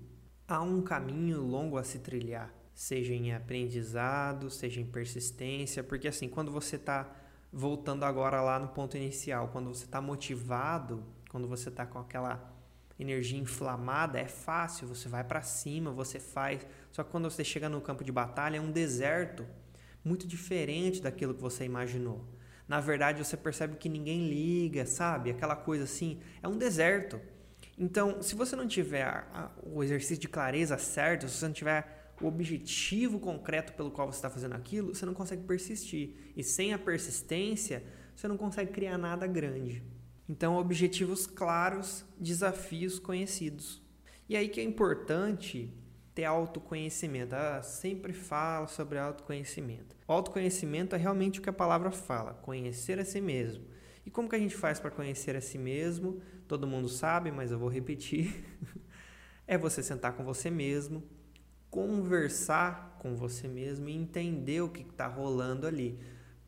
há 0.48 0.60
um 0.60 0.82
caminho 0.82 1.40
longo 1.40 1.78
a 1.78 1.84
se 1.84 2.00
trilhar 2.00 2.60
seja 2.80 3.12
em 3.12 3.34
aprendizado, 3.34 4.48
seja 4.48 4.80
em 4.80 4.86
persistência, 4.86 5.84
porque 5.84 6.08
assim, 6.08 6.30
quando 6.30 6.50
você 6.50 6.76
está 6.76 7.14
voltando 7.52 8.04
agora 8.04 8.40
lá 8.40 8.58
no 8.58 8.68
ponto 8.68 8.96
inicial, 8.96 9.48
quando 9.48 9.68
você 9.68 9.84
está 9.84 10.00
motivado, 10.00 11.04
quando 11.30 11.46
você 11.46 11.68
está 11.68 11.86
com 11.86 11.98
aquela 11.98 12.52
energia 12.98 13.38
inflamada, 13.38 14.18
é 14.18 14.26
fácil, 14.26 14.88
você 14.88 15.08
vai 15.08 15.24
para 15.24 15.40
cima, 15.40 15.92
você 15.92 16.18
faz. 16.18 16.66
Só 16.90 17.04
que 17.04 17.10
quando 17.10 17.30
você 17.30 17.44
chega 17.44 17.68
no 17.68 17.80
campo 17.80 18.04
de 18.04 18.10
batalha, 18.10 18.58
é 18.58 18.60
um 18.60 18.70
deserto 18.70 19.46
muito 20.04 20.26
diferente 20.26 21.00
daquilo 21.00 21.32
que 21.32 21.40
você 21.40 21.64
imaginou. 21.64 22.26
Na 22.66 22.80
verdade, 22.80 23.24
você 23.24 23.36
percebe 23.36 23.76
que 23.76 23.88
ninguém 23.88 24.28
liga, 24.28 24.84
sabe? 24.84 25.30
Aquela 25.30 25.54
coisa 25.54 25.84
assim, 25.84 26.20
é 26.42 26.48
um 26.48 26.58
deserto. 26.58 27.20
Então, 27.78 28.20
se 28.20 28.34
você 28.34 28.56
não 28.56 28.66
tiver 28.66 29.24
o 29.62 29.84
exercício 29.84 30.18
de 30.18 30.28
clareza 30.28 30.76
certo, 30.78 31.28
se 31.28 31.36
você 31.36 31.46
não 31.46 31.54
tiver 31.54 32.12
o 32.20 32.26
objetivo 32.26 33.20
concreto 33.20 33.72
pelo 33.74 33.90
qual 33.92 34.10
você 34.10 34.18
está 34.18 34.28
fazendo 34.28 34.56
aquilo, 34.56 34.94
você 34.94 35.06
não 35.06 35.14
consegue 35.14 35.44
persistir. 35.44 36.32
E 36.36 36.42
sem 36.42 36.74
a 36.74 36.78
persistência, 36.78 37.84
você 38.16 38.26
não 38.26 38.36
consegue 38.36 38.72
criar 38.72 38.98
nada 38.98 39.26
grande. 39.28 39.99
Então, 40.30 40.56
objetivos 40.56 41.26
claros, 41.26 42.04
desafios 42.16 43.00
conhecidos. 43.00 43.82
E 44.28 44.36
aí 44.36 44.48
que 44.48 44.60
é 44.60 44.62
importante 44.62 45.74
ter 46.14 46.24
autoconhecimento. 46.24 47.34
Ah, 47.34 47.60
sempre 47.64 48.12
falo 48.12 48.68
sobre 48.68 48.96
autoconhecimento. 48.96 49.96
O 50.06 50.12
autoconhecimento 50.12 50.94
é 50.94 50.98
realmente 51.00 51.40
o 51.40 51.42
que 51.42 51.50
a 51.50 51.52
palavra 51.52 51.90
fala, 51.90 52.34
conhecer 52.34 53.00
a 53.00 53.04
si 53.04 53.20
mesmo. 53.20 53.64
E 54.06 54.10
como 54.10 54.28
que 54.28 54.36
a 54.36 54.38
gente 54.38 54.54
faz 54.54 54.78
para 54.78 54.92
conhecer 54.92 55.34
a 55.34 55.40
si 55.40 55.58
mesmo? 55.58 56.22
Todo 56.46 56.64
mundo 56.64 56.88
sabe, 56.88 57.32
mas 57.32 57.50
eu 57.50 57.58
vou 57.58 57.68
repetir. 57.68 58.44
é 59.48 59.58
você 59.58 59.82
sentar 59.82 60.12
com 60.12 60.22
você 60.22 60.48
mesmo, 60.48 61.02
conversar 61.68 62.98
com 63.00 63.16
você 63.16 63.48
mesmo 63.48 63.88
e 63.88 63.96
entender 63.96 64.60
o 64.60 64.68
que 64.68 64.82
está 64.82 65.08
rolando 65.08 65.66
ali. 65.66 65.98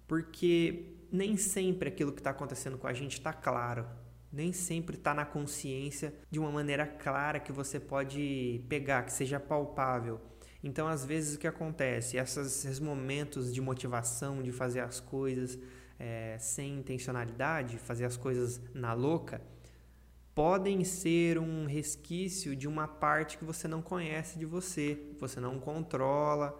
Porque 0.06 0.91
nem 1.12 1.37
sempre 1.37 1.88
aquilo 1.88 2.11
que 2.11 2.21
está 2.21 2.31
acontecendo 2.31 2.78
com 2.78 2.87
a 2.87 2.92
gente 2.92 3.12
está 3.12 3.33
claro. 3.33 3.87
Nem 4.33 4.52
sempre 4.52 4.97
está 4.97 5.12
na 5.12 5.26
consciência 5.26 6.14
de 6.31 6.40
uma 6.40 6.50
maneira 6.50 6.87
clara 6.87 7.38
que 7.38 7.52
você 7.52 7.78
pode 7.78 8.64
pegar, 8.69 9.02
que 9.02 9.12
seja 9.12 9.38
palpável. 9.38 10.19
Então, 10.64 10.88
às 10.88 11.04
vezes, 11.04 11.35
o 11.35 11.38
que 11.38 11.47
acontece? 11.47 12.16
Esses, 12.16 12.64
esses 12.64 12.81
momentos 12.81 13.52
de 13.52 13.61
motivação, 13.61 14.42
de 14.42 14.50
fazer 14.50 14.81
as 14.81 15.00
coisas 15.00 15.59
é, 15.99 16.37
sem 16.38 16.78
intencionalidade, 16.78 17.76
fazer 17.78 18.07
as 18.07 18.16
coisas 18.16 18.61
na 18.73 18.95
louca, 18.95 19.42
podem 20.35 20.83
ser 20.83 21.38
um 21.38 21.66
resquício 21.66 22.57
de 22.57 22.66
uma 22.66 22.88
parte 22.88 23.37
que 23.37 23.45
você 23.45 23.69
não 23.69 23.83
conhece 23.83 24.38
de 24.38 24.47
você, 24.47 24.99
você 25.19 25.40
não 25.40 25.59
controla. 25.59 26.59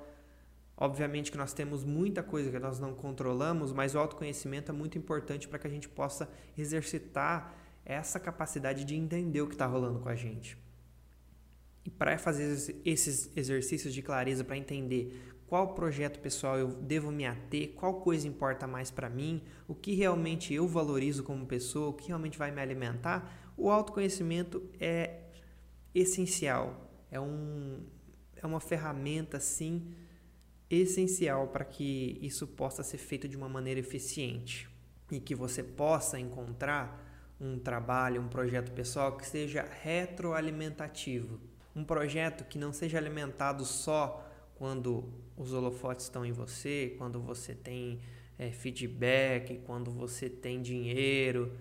Obviamente 0.77 1.31
que 1.31 1.39
nós 1.39 1.53
temos 1.53 1.85
muita 1.85 2.23
coisa 2.23 2.51
que 2.51 2.59
nós 2.59 2.79
não 2.79 2.95
controlamos, 2.95 3.73
mas 3.73 3.95
o 3.95 3.99
autoconhecimento 3.99 4.73
é 4.73 4.75
muito 4.75 4.99
importante 4.99 5.47
para 5.47 5.59
que 5.59 5.67
a 5.67 5.71
gente 5.71 5.89
possa 5.89 6.29
exercitar 6.57 7.55
essa 7.85 8.19
capacidade 8.19 8.85
de 8.85 8.95
entender 8.95 9.41
o 9.41 9.47
que 9.47 9.55
está 9.55 9.67
rolando 9.67 10.01
com 10.01 10.09
a 10.09 10.15
gente. 10.15 10.57
E 11.85 11.91
para 11.91 12.17
fazer 12.17 12.81
esses 12.85 13.31
exercícios 13.37 13.93
de 13.93 14.03
clareza, 14.03 14.45
para 14.45 14.57
entender 14.57 15.33
qual 15.47 15.75
projeto 15.75 16.19
pessoal 16.21 16.57
eu 16.57 16.69
devo 16.69 17.11
me 17.11 17.27
ater, 17.27 17.73
qual 17.75 18.01
coisa 18.01 18.27
importa 18.27 18.67
mais 18.67 18.91
para 18.91 19.11
mim, 19.11 19.43
o 19.69 19.75
que 19.75 19.95
realmente 19.95 20.55
eu 20.55 20.67
valorizo 20.67 21.23
como 21.23 21.45
pessoa, 21.45 21.89
o 21.89 21.93
que 21.93 22.09
realmente 22.09 22.39
vai 22.39 22.51
me 22.51 22.61
alimentar, 22.61 23.53
o 23.57 23.71
autoconhecimento 23.71 24.63
é 24.81 25.25
essencial, 25.95 26.91
é, 27.11 27.21
um, 27.21 27.85
é 28.35 28.47
uma 28.47 28.61
ferramenta, 28.61 29.39
sim, 29.39 29.93
essencial 30.81 31.49
para 31.49 31.65
que 31.65 32.19
isso 32.23 32.47
possa 32.47 32.83
ser 32.83 32.99
feito 32.99 33.29
de 33.29 33.37
uma 33.37 33.49
maneira 33.49 33.81
eficiente 33.81 34.69
e 35.11 35.21
que 35.21 35.35
você 35.35 35.63
possa 35.63 36.19
encontrar 36.19 37.37
um 37.41 37.59
trabalho, 37.59 38.21
um 38.21 38.29
projeto 38.29 38.73
pessoal 38.73 39.17
que 39.17 39.27
seja 39.27 39.67
retroalimentativo. 39.83 41.41
Um 41.75 41.85
projeto 41.85 42.45
que 42.45 42.59
não 42.59 42.73
seja 42.73 42.99
alimentado 42.99 43.65
só 43.65 44.29
quando 44.55 45.13
os 45.37 45.53
holofotes 45.53 46.07
estão 46.07 46.25
em 46.25 46.33
você, 46.33 46.95
quando 46.99 47.21
você 47.21 47.55
tem 47.55 48.01
é, 48.39 48.51
feedback, 48.51 49.59
quando 49.67 49.91
você 49.91 50.29
tem 50.29 50.63
dinheiro, 50.63 51.57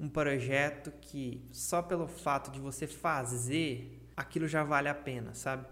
um 0.00 0.08
projeto 0.08 0.92
que 1.00 1.44
só 1.52 1.82
pelo 1.82 2.06
fato 2.06 2.50
de 2.50 2.60
você 2.60 2.86
fazer, 2.86 4.08
aquilo 4.16 4.46
já 4.46 4.62
vale 4.62 4.88
a 4.88 4.94
pena, 4.94 5.34
sabe? 5.34 5.66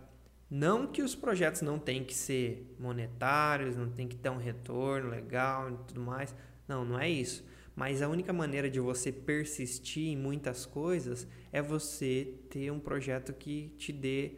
Não 0.48 0.86
que 0.86 1.02
os 1.02 1.14
projetos 1.14 1.60
não 1.60 1.78
tenham 1.78 2.04
que 2.04 2.14
ser 2.14 2.74
monetários, 2.78 3.76
não 3.76 3.90
tem 3.90 4.06
que 4.06 4.16
ter 4.16 4.30
um 4.30 4.36
retorno 4.36 5.10
legal 5.10 5.70
e 5.70 5.76
tudo 5.88 6.00
mais. 6.00 6.34
Não, 6.68 6.84
não 6.84 6.98
é 6.98 7.08
isso. 7.08 7.44
Mas 7.74 8.00
a 8.00 8.08
única 8.08 8.32
maneira 8.32 8.70
de 8.70 8.80
você 8.80 9.12
persistir 9.12 10.08
em 10.08 10.16
muitas 10.16 10.64
coisas 10.64 11.26
é 11.52 11.60
você 11.60 12.34
ter 12.48 12.70
um 12.70 12.78
projeto 12.78 13.32
que 13.32 13.74
te 13.76 13.92
dê 13.92 14.32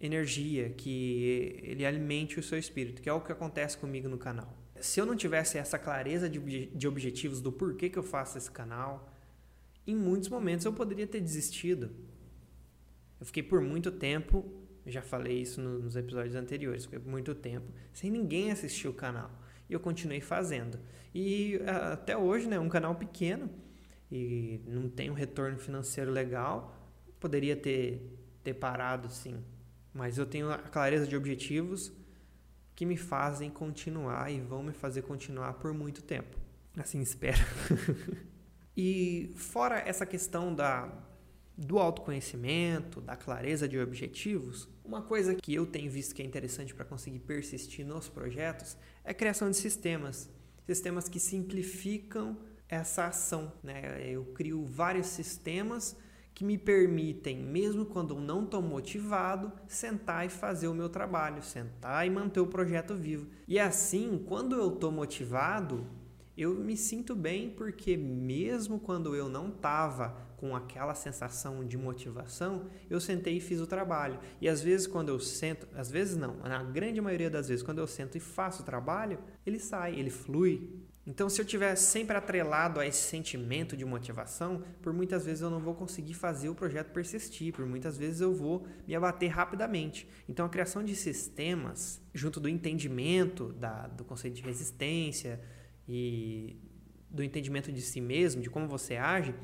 energia, 0.00 0.70
que 0.70 1.60
ele 1.62 1.86
alimente 1.86 2.40
o 2.40 2.42
seu 2.42 2.58
espírito, 2.58 3.00
que 3.00 3.08
é 3.08 3.12
o 3.12 3.20
que 3.20 3.30
acontece 3.30 3.78
comigo 3.78 4.08
no 4.08 4.18
canal. 4.18 4.52
Se 4.80 5.00
eu 5.00 5.06
não 5.06 5.14
tivesse 5.14 5.56
essa 5.56 5.78
clareza 5.78 6.28
de, 6.28 6.66
de 6.66 6.88
objetivos 6.88 7.40
do 7.40 7.52
porquê 7.52 7.88
que 7.88 7.98
eu 7.98 8.02
faço 8.02 8.36
esse 8.36 8.50
canal, 8.50 9.08
em 9.86 9.94
muitos 9.94 10.28
momentos 10.28 10.66
eu 10.66 10.72
poderia 10.72 11.06
ter 11.06 11.20
desistido. 11.20 11.90
Eu 13.20 13.26
fiquei 13.26 13.42
por 13.42 13.60
muito 13.60 13.92
tempo, 13.92 14.44
já 14.86 15.02
falei 15.02 15.40
isso 15.40 15.60
nos 15.60 15.96
episódios 15.96 16.34
anteriores, 16.34 16.86
por 16.86 17.00
muito 17.06 17.34
tempo 17.34 17.66
sem 17.92 18.10
ninguém 18.10 18.50
assistir 18.50 18.88
o 18.88 18.92
canal. 18.92 19.30
E 19.68 19.72
eu 19.72 19.80
continuei 19.80 20.20
fazendo. 20.20 20.78
E 21.14 21.60
até 21.92 22.16
hoje, 22.16 22.46
né, 22.46 22.58
um 22.58 22.68
canal 22.68 22.94
pequeno 22.94 23.48
e 24.10 24.60
não 24.66 24.88
tem 24.88 25.10
um 25.10 25.14
retorno 25.14 25.58
financeiro 25.58 26.10
legal, 26.10 26.76
poderia 27.18 27.56
ter, 27.56 28.18
ter 28.42 28.54
parado 28.54 29.08
sim. 29.08 29.42
Mas 29.92 30.18
eu 30.18 30.26
tenho 30.26 30.50
a 30.50 30.58
clareza 30.58 31.06
de 31.06 31.16
objetivos 31.16 31.92
que 32.74 32.84
me 32.84 32.96
fazem 32.96 33.48
continuar 33.48 34.30
e 34.30 34.40
vão 34.40 34.62
me 34.62 34.72
fazer 34.72 35.02
continuar 35.02 35.54
por 35.54 35.72
muito 35.72 36.02
tempo. 36.02 36.36
Assim 36.76 37.00
espero. 37.00 37.38
E 38.76 39.32
fora 39.36 39.78
essa 39.78 40.04
questão 40.04 40.52
da, 40.52 40.88
do 41.56 41.78
autoconhecimento, 41.78 43.00
da 43.00 43.16
clareza 43.16 43.68
de 43.68 43.78
objetivos, 43.78 44.68
uma 44.84 45.00
coisa 45.00 45.34
que 45.34 45.54
eu 45.54 45.66
tenho 45.66 45.90
visto 45.90 46.14
que 46.14 46.22
é 46.22 46.24
interessante 46.24 46.74
para 46.74 46.84
conseguir 46.84 47.20
persistir 47.20 47.86
nos 47.86 48.08
projetos 48.08 48.76
é 49.02 49.12
a 49.12 49.14
criação 49.14 49.50
de 49.50 49.56
sistemas. 49.56 50.28
Sistemas 50.66 51.08
que 51.08 51.18
simplificam 51.18 52.36
essa 52.68 53.06
ação. 53.06 53.52
Né? 53.62 54.02
Eu 54.06 54.24
crio 54.26 54.64
vários 54.64 55.06
sistemas 55.06 55.96
que 56.34 56.44
me 56.44 56.58
permitem, 56.58 57.36
mesmo 57.38 57.86
quando 57.86 58.14
eu 58.14 58.20
não 58.20 58.44
estou 58.44 58.60
motivado, 58.60 59.52
sentar 59.68 60.26
e 60.26 60.28
fazer 60.28 60.66
o 60.66 60.74
meu 60.74 60.88
trabalho, 60.88 61.42
sentar 61.42 62.04
e 62.06 62.10
manter 62.10 62.40
o 62.40 62.46
projeto 62.46 62.94
vivo. 62.94 63.28
E 63.46 63.58
assim, 63.58 64.22
quando 64.26 64.56
eu 64.56 64.74
estou 64.74 64.90
motivado, 64.90 65.86
eu 66.36 66.54
me 66.54 66.76
sinto 66.76 67.14
bem 67.14 67.50
porque 67.50 67.96
mesmo 67.96 68.80
quando 68.80 69.14
eu 69.14 69.28
não 69.28 69.48
estava 69.48 70.16
com 70.36 70.54
aquela 70.54 70.94
sensação 70.94 71.64
de 71.66 71.78
motivação, 71.78 72.66
eu 72.90 73.00
sentei 73.00 73.38
e 73.38 73.40
fiz 73.40 73.60
o 73.60 73.66
trabalho. 73.66 74.18
E 74.40 74.48
às 74.48 74.60
vezes 74.60 74.86
quando 74.86 75.08
eu 75.08 75.18
sento, 75.18 75.66
às 75.74 75.90
vezes 75.90 76.16
não, 76.16 76.36
na 76.38 76.62
grande 76.62 77.00
maioria 77.00 77.30
das 77.30 77.48
vezes 77.48 77.62
quando 77.62 77.78
eu 77.78 77.86
sento 77.86 78.16
e 78.16 78.20
faço 78.20 78.62
o 78.62 78.64
trabalho, 78.64 79.18
ele 79.46 79.58
sai, 79.58 79.98
ele 79.98 80.10
flui. 80.10 80.84
Então, 81.06 81.28
se 81.28 81.38
eu 81.38 81.44
tiver 81.44 81.76
sempre 81.76 82.16
atrelado 82.16 82.80
a 82.80 82.86
esse 82.86 83.02
sentimento 83.02 83.76
de 83.76 83.84
motivação, 83.84 84.62
por 84.80 84.90
muitas 84.90 85.26
vezes 85.26 85.42
eu 85.42 85.50
não 85.50 85.60
vou 85.60 85.74
conseguir 85.74 86.14
fazer 86.14 86.48
o 86.48 86.54
projeto 86.54 86.92
persistir, 86.92 87.52
por 87.52 87.66
muitas 87.66 87.98
vezes 87.98 88.22
eu 88.22 88.34
vou 88.34 88.66
me 88.88 88.94
abater 88.94 89.28
rapidamente. 89.28 90.08
Então, 90.26 90.46
a 90.46 90.48
criação 90.48 90.82
de 90.82 90.96
sistemas, 90.96 92.00
junto 92.14 92.40
do 92.40 92.48
entendimento 92.48 93.52
da, 93.52 93.86
do 93.86 94.02
conceito 94.02 94.36
de 94.36 94.42
resistência, 94.42 95.40
e 95.88 96.56
do 97.10 97.22
entendimento 97.22 97.70
de 97.70 97.80
si 97.80 98.00
mesmo, 98.00 98.42
de 98.42 98.50
como 98.50 98.66
você 98.66 98.96
age, 98.96 99.34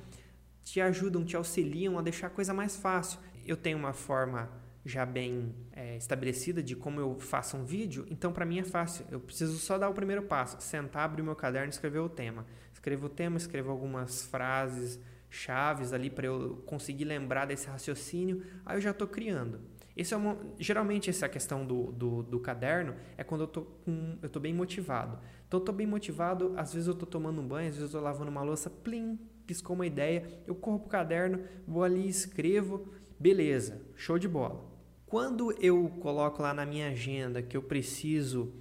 te 0.64 0.80
ajudam, 0.80 1.24
te 1.24 1.36
auxiliam 1.36 1.98
a 1.98 2.02
deixar 2.02 2.26
a 2.28 2.30
coisa 2.30 2.52
mais 2.52 2.76
fácil. 2.76 3.20
Eu 3.46 3.56
tenho 3.56 3.78
uma 3.78 3.92
forma 3.92 4.50
já 4.84 5.04
bem 5.04 5.54
é, 5.72 5.96
estabelecida 5.96 6.62
de 6.62 6.74
como 6.74 7.00
eu 7.00 7.18
faço 7.18 7.56
um 7.56 7.64
vídeo, 7.64 8.06
então 8.10 8.32
para 8.32 8.46
mim 8.46 8.58
é 8.58 8.64
fácil. 8.64 9.04
Eu 9.10 9.20
preciso 9.20 9.58
só 9.58 9.78
dar 9.78 9.88
o 9.88 9.94
primeiro 9.94 10.22
passo, 10.22 10.60
sentar, 10.60 11.04
abrir 11.04 11.22
o 11.22 11.24
meu 11.24 11.36
caderno 11.36 11.68
e 11.68 11.70
escrever 11.70 11.98
o 11.98 12.08
tema. 12.08 12.46
Escrevo 12.72 13.06
o 13.06 13.10
tema, 13.10 13.36
escrevo 13.36 13.70
algumas 13.70 14.24
frases 14.24 14.98
chaves 15.30 15.92
ali 15.92 16.10
para 16.10 16.26
eu 16.26 16.62
conseguir 16.66 17.04
lembrar 17.04 17.46
desse 17.46 17.68
raciocínio, 17.68 18.44
aí 18.66 18.76
eu 18.76 18.80
já 18.80 18.90
estou 18.90 19.06
criando. 19.06 19.60
Esse 20.00 20.14
é 20.14 20.16
uma, 20.16 20.34
geralmente 20.58 21.10
essa 21.10 21.28
questão 21.28 21.66
do, 21.66 21.92
do, 21.92 22.22
do, 22.22 22.40
caderno 22.40 22.96
é 23.18 23.22
quando 23.22 23.42
eu 23.42 23.46
tô, 23.46 23.60
com, 23.84 24.16
eu 24.22 24.30
tô 24.30 24.40
bem 24.40 24.54
motivado. 24.54 25.18
Então 25.46 25.60
eu 25.60 25.64
tô 25.64 25.72
bem 25.72 25.86
motivado, 25.86 26.54
às 26.56 26.72
vezes 26.72 26.88
eu 26.88 26.94
tô 26.94 27.04
tomando 27.04 27.38
um 27.38 27.46
banho, 27.46 27.68
às 27.68 27.76
vezes 27.76 27.92
eu 27.92 28.00
tô 28.00 28.02
lavando 28.02 28.30
uma 28.30 28.42
louça, 28.42 28.70
plim, 28.70 29.18
piscou 29.46 29.76
uma 29.76 29.86
ideia, 29.86 30.26
eu 30.46 30.54
corro 30.54 30.78
pro 30.78 30.88
caderno, 30.88 31.44
vou 31.68 31.84
ali, 31.84 32.08
escrevo, 32.08 32.88
beleza, 33.18 33.82
show 33.94 34.18
de 34.18 34.26
bola. 34.26 34.64
Quando 35.04 35.52
eu 35.62 35.86
coloco 36.00 36.40
lá 36.40 36.54
na 36.54 36.64
minha 36.64 36.88
agenda 36.88 37.42
que 37.42 37.54
eu 37.54 37.62
preciso 37.62 38.54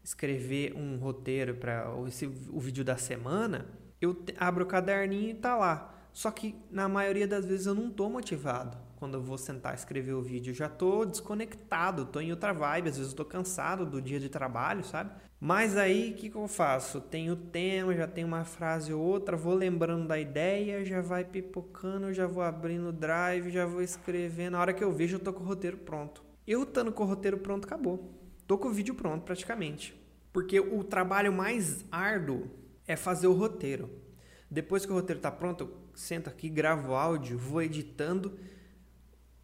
escrever 0.00 0.76
um 0.76 0.96
roteiro 0.98 1.56
para 1.56 1.92
o 1.92 2.60
vídeo 2.60 2.84
da 2.84 2.96
semana, 2.96 3.66
eu 4.00 4.16
abro 4.38 4.62
o 4.62 4.68
caderninho 4.68 5.30
e 5.30 5.34
tá 5.34 5.56
lá. 5.56 5.92
Só 6.12 6.30
que 6.30 6.54
na 6.70 6.88
maioria 6.88 7.26
das 7.26 7.44
vezes 7.44 7.66
eu 7.66 7.74
não 7.74 7.90
tô 7.90 8.08
motivado 8.08 8.83
quando 9.04 9.16
eu 9.16 9.22
vou 9.22 9.36
sentar 9.36 9.74
escrever 9.74 10.14
o 10.14 10.22
vídeo. 10.22 10.52
Eu 10.52 10.54
já 10.54 10.66
tô 10.66 11.04
desconectado, 11.04 12.06
tô 12.06 12.22
em 12.22 12.30
outra 12.30 12.54
vibe, 12.54 12.88
às 12.88 12.96
vezes 12.96 13.12
eu 13.12 13.16
tô 13.18 13.24
cansado 13.26 13.84
do 13.84 14.00
dia 14.00 14.18
de 14.18 14.30
trabalho, 14.30 14.82
sabe? 14.82 15.10
Mas 15.38 15.76
aí 15.76 16.12
o 16.12 16.14
que, 16.14 16.30
que 16.30 16.36
eu 16.36 16.48
faço? 16.48 17.02
Tenho 17.02 17.36
tema, 17.36 17.94
já 17.94 18.08
tenho 18.08 18.26
uma 18.26 18.44
frase 18.44 18.94
ou 18.94 19.02
outra, 19.02 19.36
vou 19.36 19.52
lembrando 19.52 20.08
da 20.08 20.18
ideia, 20.18 20.82
já 20.86 21.02
vai 21.02 21.22
pipocando, 21.22 22.14
já 22.14 22.26
vou 22.26 22.42
abrindo 22.42 22.88
o 22.88 22.92
drive, 22.92 23.50
já 23.50 23.66
vou 23.66 23.82
escrevendo. 23.82 24.52
Na 24.52 24.60
hora 24.60 24.72
que 24.72 24.82
eu 24.82 24.90
vejo, 24.90 25.16
eu 25.16 25.20
tô 25.20 25.34
com 25.34 25.44
o 25.44 25.46
roteiro 25.46 25.76
pronto. 25.76 26.24
Eu 26.46 26.62
estando 26.62 26.90
com 26.90 27.02
o 27.02 27.06
roteiro 27.06 27.36
pronto, 27.36 27.66
acabou. 27.66 28.10
Tô 28.46 28.56
com 28.56 28.68
o 28.68 28.72
vídeo 28.72 28.94
pronto 28.94 29.22
praticamente. 29.22 29.94
Porque 30.32 30.58
o 30.58 30.82
trabalho 30.82 31.30
mais 31.30 31.84
árduo 31.92 32.48
é 32.88 32.96
fazer 32.96 33.26
o 33.26 33.34
roteiro. 33.34 33.90
Depois 34.50 34.86
que 34.86 34.92
o 34.92 34.94
roteiro 34.94 35.18
está 35.18 35.30
pronto, 35.30 35.64
eu 35.64 35.76
sento 35.94 36.30
aqui, 36.30 36.48
gravo 36.48 36.92
o 36.92 36.94
áudio, 36.94 37.36
vou 37.36 37.60
editando, 37.60 38.38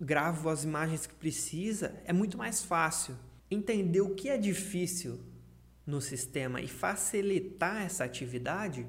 gravo 0.00 0.48
as 0.48 0.64
imagens 0.64 1.06
que 1.06 1.14
precisa. 1.14 1.94
É 2.04 2.12
muito 2.12 2.38
mais 2.38 2.62
fácil. 2.62 3.16
Entender 3.50 4.00
o 4.00 4.14
que 4.14 4.28
é 4.28 4.38
difícil 4.38 5.20
no 5.86 6.00
sistema 6.00 6.60
e 6.60 6.68
facilitar 6.68 7.82
essa 7.82 8.04
atividade 8.04 8.86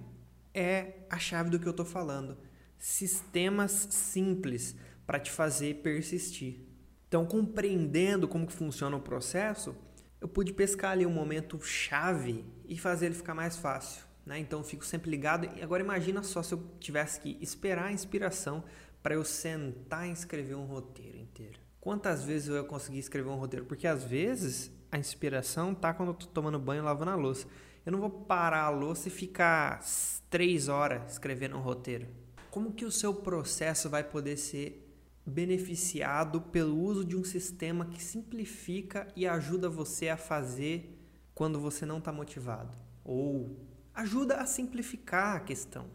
é 0.54 1.00
a 1.10 1.18
chave 1.18 1.50
do 1.50 1.60
que 1.60 1.68
eu 1.68 1.72
estou 1.72 1.86
falando. 1.86 2.38
Sistemas 2.78 3.88
simples 3.92 4.76
para 5.06 5.20
te 5.20 5.32
fazer 5.32 5.76
persistir. 5.82 6.60
Então, 7.08 7.26
compreendendo 7.26 8.28
como 8.28 8.48
que 8.48 8.54
funciona 8.54 8.96
o 8.96 9.02
processo, 9.02 9.76
eu 10.22 10.28
pude 10.28 10.54
pescar 10.54 10.92
ali 10.92 11.06
um 11.06 11.12
momento 11.12 11.60
chave 11.62 12.46
e 12.66 12.78
fazer 12.78 13.08
ele 13.08 13.16
ficar 13.16 13.34
mais 13.34 13.58
fácil. 13.58 14.04
Né? 14.26 14.40
Então, 14.40 14.60
eu 14.60 14.64
fico 14.64 14.86
sempre 14.86 15.12
ligado. 15.12 15.50
E 15.58 15.62
agora, 15.62 15.84
imagina 15.84 16.24
só 16.24 16.42
se 16.42 16.54
eu 16.54 16.64
tivesse 16.80 17.20
que 17.20 17.38
esperar 17.42 17.88
a 17.88 17.92
inspiração 17.92 18.64
para 19.02 19.16
eu 19.16 19.24
sentar 19.24 20.08
e 20.08 20.12
escrever 20.12 20.56
um 20.56 20.66
roteiro 20.66 21.18
inteiro. 21.18 21.60
Quantas 21.80 22.24
vezes 22.24 22.48
eu 22.48 22.56
ia 22.56 22.64
conseguir 22.64 23.00
escrever 23.00 23.30
um 23.30 23.36
roteiro? 23.36 23.66
Porque 23.66 23.88
às 23.88 24.04
vezes 24.04 24.72
a 24.92 24.98
inspiração 24.98 25.74
tá 25.74 25.94
quando 25.94 26.10
eu 26.10 26.14
tô 26.14 26.28
tomando 26.28 26.60
banho 26.60 26.84
lavando 26.84 27.12
a 27.12 27.16
louça. 27.16 27.48
Eu 27.84 27.92
não 27.92 28.00
vou 28.00 28.10
parar 28.10 28.66
a 28.66 28.70
louça 28.70 29.08
e 29.08 29.12
ficar 29.12 29.84
três 30.30 30.68
horas 30.68 31.14
escrevendo 31.14 31.58
um 31.58 31.62
roteiro. 31.62 32.08
Como 32.52 32.74
que 32.74 32.86
o 32.86 32.92
seu 32.92 33.14
processo 33.14 33.90
vai 33.90 34.04
poder 34.04 34.38
ser 34.38 34.88
beneficiado 35.26 36.42
pelo 36.42 36.78
uso 36.78 37.04
de 37.04 37.16
um 37.16 37.24
sistema 37.24 37.86
que 37.86 38.04
simplifica 38.04 39.08
e 39.16 39.26
ajuda 39.26 39.70
você 39.70 40.10
a 40.10 40.18
fazer 40.18 41.00
quando 41.34 41.60
você 41.60 41.86
não 41.86 41.98
está 41.98 42.12
motivado? 42.12 42.76
Ou 43.04 43.58
ajuda 43.94 44.36
a 44.38 44.46
simplificar 44.46 45.38
a 45.38 45.40
questão, 45.40 45.88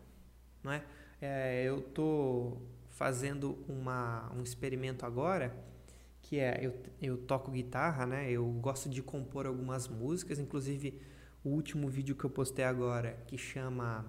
não 0.63 0.73
é? 0.73 0.83
é 1.21 1.65
eu 1.65 1.79
estou 1.79 2.63
fazendo 2.97 3.63
uma, 3.69 4.33
um 4.35 4.43
experimento 4.43 5.05
agora 5.05 5.55
que 6.23 6.41
é 6.41 6.59
eu, 6.61 6.75
eu 7.01 7.17
toco 7.19 7.53
guitarra, 7.53 8.05
né? 8.05 8.29
Eu 8.29 8.45
gosto 8.45 8.89
de 8.89 9.01
compor 9.01 9.47
algumas 9.47 9.87
músicas, 9.87 10.41
inclusive 10.41 11.01
o 11.45 11.51
último 11.51 11.89
vídeo 11.89 12.17
que 12.17 12.25
eu 12.25 12.31
postei 12.31 12.65
agora, 12.65 13.23
que 13.29 13.39
chama 13.39 14.05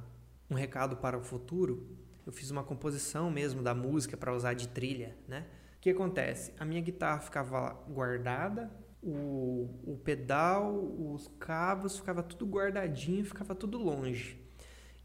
Um 0.49 0.55
Recado 0.55 0.97
para 0.97 1.15
o 1.15 1.21
Futuro, 1.21 1.87
eu 2.25 2.31
fiz 2.31 2.49
uma 2.49 2.63
composição 2.63 3.29
mesmo 3.29 3.61
da 3.61 3.75
música 3.75 4.17
para 4.17 4.33
usar 4.33 4.53
de 4.53 4.67
trilha, 4.67 5.15
né? 5.27 5.45
O 5.77 5.79
que 5.79 5.91
acontece? 5.91 6.53
A 6.57 6.65
minha 6.65 6.81
guitarra 6.81 7.19
ficava 7.19 7.73
guardada, 7.87 8.71
o, 9.03 9.69
o 9.85 10.01
pedal, 10.03 10.73
os 10.75 11.27
cabos, 11.39 11.97
ficava 11.97 12.23
tudo 12.23 12.47
guardadinho, 12.47 13.23
ficava 13.23 13.53
tudo 13.53 13.77
longe. 13.77 14.41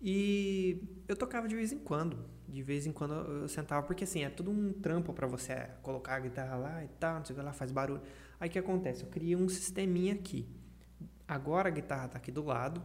E 0.00 0.82
eu 1.06 1.14
tocava 1.14 1.46
de 1.46 1.54
vez 1.54 1.72
em 1.72 1.78
quando. 1.78 2.24
De 2.52 2.62
vez 2.62 2.86
em 2.86 2.92
quando 2.92 3.14
eu 3.14 3.48
sentava, 3.48 3.86
porque 3.86 4.04
assim, 4.04 4.24
é 4.24 4.28
tudo 4.28 4.50
um 4.50 4.74
trampo 4.74 5.14
para 5.14 5.26
você 5.26 5.70
colocar 5.80 6.16
a 6.16 6.20
guitarra 6.20 6.54
lá 6.54 6.84
e 6.84 6.88
tal, 7.00 7.16
não 7.16 7.24
sei 7.24 7.34
o 7.34 7.38
que 7.38 7.42
lá, 7.42 7.50
faz 7.54 7.72
barulho. 7.72 8.02
Aí 8.38 8.50
o 8.50 8.52
que 8.52 8.58
acontece? 8.58 9.04
Eu 9.04 9.08
criei 9.08 9.34
um 9.34 9.48
sisteminha 9.48 10.12
aqui. 10.12 10.46
Agora 11.26 11.68
a 11.68 11.72
guitarra 11.72 12.04
está 12.04 12.18
aqui 12.18 12.30
do 12.30 12.44
lado, 12.44 12.82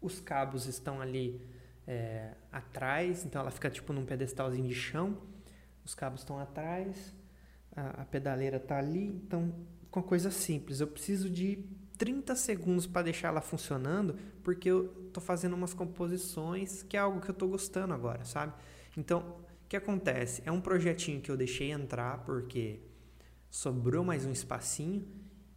os 0.00 0.18
cabos 0.18 0.66
estão 0.66 1.00
ali 1.00 1.40
é, 1.86 2.34
atrás, 2.50 3.24
então 3.24 3.40
ela 3.40 3.52
fica 3.52 3.70
tipo 3.70 3.92
num 3.92 4.04
pedestalzinho 4.04 4.66
de 4.66 4.74
chão, 4.74 5.16
os 5.84 5.94
cabos 5.94 6.22
estão 6.22 6.36
atrás, 6.36 7.14
a, 7.76 8.02
a 8.02 8.04
pedaleira 8.04 8.56
está 8.56 8.78
ali, 8.78 9.06
então 9.24 9.54
com 9.92 10.02
coisa 10.02 10.32
simples. 10.32 10.80
Eu 10.80 10.88
preciso 10.88 11.30
de 11.30 11.64
30 12.00 12.34
segundos 12.34 12.86
para 12.86 13.02
deixar 13.02 13.28
ela 13.28 13.42
funcionando, 13.42 14.16
porque 14.42 14.70
eu 14.70 14.88
tô 15.12 15.20
fazendo 15.20 15.52
umas 15.52 15.74
composições 15.74 16.82
que 16.82 16.96
é 16.96 17.00
algo 17.00 17.20
que 17.20 17.28
eu 17.28 17.34
tô 17.34 17.46
gostando 17.46 17.92
agora, 17.92 18.24
sabe? 18.24 18.54
Então, 18.96 19.20
o 19.20 19.68
que 19.68 19.76
acontece? 19.76 20.40
É 20.46 20.50
um 20.50 20.62
projetinho 20.62 21.20
que 21.20 21.30
eu 21.30 21.36
deixei 21.36 21.70
entrar 21.70 22.24
porque 22.24 22.80
sobrou 23.50 24.02
mais 24.02 24.24
um 24.24 24.32
espacinho. 24.32 25.06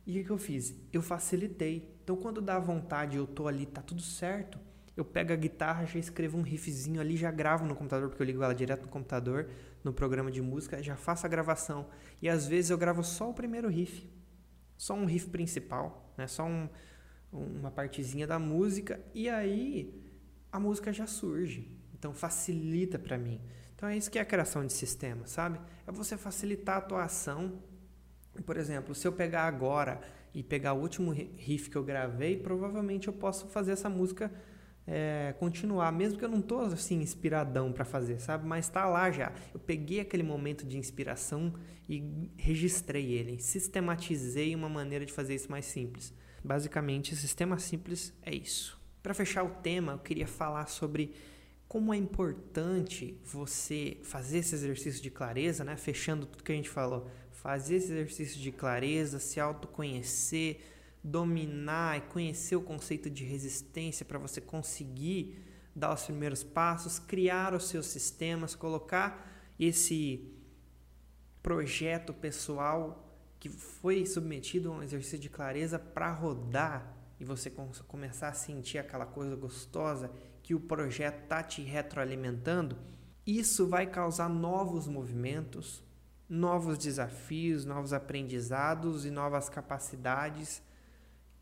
E 0.05 0.19
o 0.19 0.25
que, 0.25 0.29
eu 0.29 0.37
fiz? 0.37 0.75
Eu 0.91 1.01
facilitei. 1.01 1.97
Então, 2.03 2.17
quando 2.17 2.41
dá 2.41 2.59
vontade, 2.59 3.15
eu 3.15 3.25
tô 3.25 3.47
ali, 3.47 3.65
tá 3.65 3.81
tudo 3.81 4.01
certo. 4.01 4.59
Eu 4.97 5.05
pego 5.05 5.31
a 5.31 5.37
guitarra, 5.37 5.85
já 5.85 5.97
escrevo 5.97 6.37
um 6.37 6.41
riffzinho 6.41 6.99
ali, 6.99 7.15
já 7.15 7.31
gravo 7.31 7.65
no 7.65 7.73
computador, 7.73 8.09
porque 8.09 8.21
eu 8.21 8.27
ligo 8.27 8.43
ela 8.43 8.53
direto 8.53 8.81
no 8.81 8.89
computador, 8.89 9.49
no 9.81 9.93
programa 9.93 10.29
de 10.29 10.41
música, 10.41 10.83
já 10.83 10.97
faço 10.97 11.25
a 11.25 11.29
gravação. 11.29 11.87
E 12.21 12.27
às 12.27 12.45
vezes 12.45 12.69
eu 12.69 12.77
gravo 12.77 13.01
só 13.01 13.29
o 13.29 13.33
primeiro 13.33 13.69
riff, 13.69 14.11
só 14.75 14.93
um 14.93 15.05
riff 15.05 15.29
principal 15.29 16.02
né? 16.17 16.27
Só 16.27 16.45
um, 16.45 16.69
uma 17.31 17.71
partezinha 17.71 18.27
da 18.27 18.37
música 18.39 18.99
e 19.13 19.29
aí 19.29 19.93
a 20.51 20.59
música 20.59 20.93
já 20.93 21.07
surge. 21.07 21.67
Então 21.93 22.13
facilita 22.13 22.99
para 22.99 23.17
mim. 23.17 23.41
Então 23.75 23.89
é 23.89 23.97
isso 23.97 24.09
que 24.11 24.19
é 24.19 24.21
a 24.21 24.25
criação 24.25 24.65
de 24.65 24.73
sistema, 24.73 25.25
sabe? 25.27 25.59
É 25.87 25.91
você 25.91 26.15
facilitar 26.17 26.77
a 26.77 26.81
tua 26.81 27.03
ação. 27.03 27.59
Por 28.45 28.57
exemplo, 28.57 28.93
se 28.95 29.07
eu 29.07 29.11
pegar 29.11 29.43
agora 29.43 29.99
e 30.33 30.41
pegar 30.41 30.73
o 30.73 30.81
último 30.81 31.11
riff 31.11 31.69
que 31.69 31.75
eu 31.75 31.83
gravei, 31.83 32.37
provavelmente 32.37 33.07
eu 33.07 33.13
posso 33.13 33.47
fazer 33.47 33.73
essa 33.73 33.89
música 33.89 34.31
é, 34.85 35.33
continuar, 35.39 35.91
mesmo 35.91 36.19
que 36.19 36.25
eu 36.25 36.29
não 36.29 36.41
tô 36.41 36.59
assim 36.59 37.01
inspiradão 37.01 37.71
para 37.71 37.85
fazer, 37.85 38.19
sabe? 38.19 38.45
Mas 38.45 38.67
tá 38.69 38.85
lá 38.85 39.09
já. 39.11 39.31
Eu 39.53 39.59
peguei 39.59 39.99
aquele 39.99 40.23
momento 40.23 40.65
de 40.65 40.77
inspiração 40.77 41.53
e 41.87 42.29
registrei 42.37 43.11
ele, 43.11 43.39
sistematizei 43.39 44.53
uma 44.55 44.69
maneira 44.69 45.05
de 45.05 45.13
fazer 45.13 45.35
isso 45.35 45.49
mais 45.49 45.65
simples. 45.65 46.13
Basicamente, 46.43 47.15
sistema 47.15 47.57
simples 47.57 48.13
é 48.21 48.35
isso. 48.35 48.79
Para 49.01 49.13
fechar 49.13 49.43
o 49.43 49.49
tema, 49.49 49.93
eu 49.93 49.99
queria 49.99 50.27
falar 50.27 50.67
sobre 50.67 51.13
como 51.67 51.93
é 51.93 51.97
importante 51.97 53.17
você 53.23 53.97
fazer 54.03 54.39
esse 54.39 54.53
exercício 54.53 55.01
de 55.01 55.09
clareza, 55.09 55.63
né? 55.63 55.75
Fechando 55.75 56.25
tudo 56.25 56.43
que 56.43 56.51
a 56.51 56.55
gente 56.55 56.69
falou, 56.69 57.09
fazer 57.31 57.77
esse 57.77 57.91
exercício 57.91 58.39
de 58.39 58.51
clareza, 58.51 59.19
se 59.19 59.39
autoconhecer, 59.39 60.59
dominar 61.03 61.97
e 61.97 62.01
conhecer 62.01 62.55
o 62.55 62.61
conceito 62.61 63.09
de 63.09 63.25
resistência 63.25 64.05
para 64.05 64.17
você 64.17 64.39
conseguir 64.39 65.37
dar 65.75 65.93
os 65.93 66.03
primeiros 66.03 66.43
passos, 66.43 66.99
criar 66.99 67.53
os 67.53 67.67
seus 67.67 67.87
sistemas, 67.87 68.55
colocar 68.55 69.29
esse 69.59 70.31
projeto 71.41 72.13
pessoal 72.13 73.09
que 73.39 73.49
foi 73.49 74.05
submetido 74.05 74.71
a 74.71 74.75
um 74.77 74.83
exercício 74.83 75.19
de 75.19 75.29
clareza 75.29 75.77
para 75.77 76.11
rodar 76.11 76.95
e 77.19 77.25
você 77.25 77.51
começar 77.87 78.29
a 78.29 78.33
sentir 78.33 78.77
aquela 78.77 79.05
coisa 79.05 79.35
gostosa 79.35 80.09
que 80.41 80.55
o 80.55 80.59
projeto 80.59 81.23
está 81.23 81.43
te 81.43 81.61
retroalimentando, 81.61 82.77
isso 83.25 83.67
vai 83.67 83.87
causar 83.87 84.29
novos 84.29 84.87
movimentos, 84.87 85.83
novos 86.27 86.77
desafios, 86.77 87.65
novos 87.65 87.93
aprendizados 87.93 89.05
e 89.05 89.11
novas 89.11 89.49
capacidades 89.49 90.61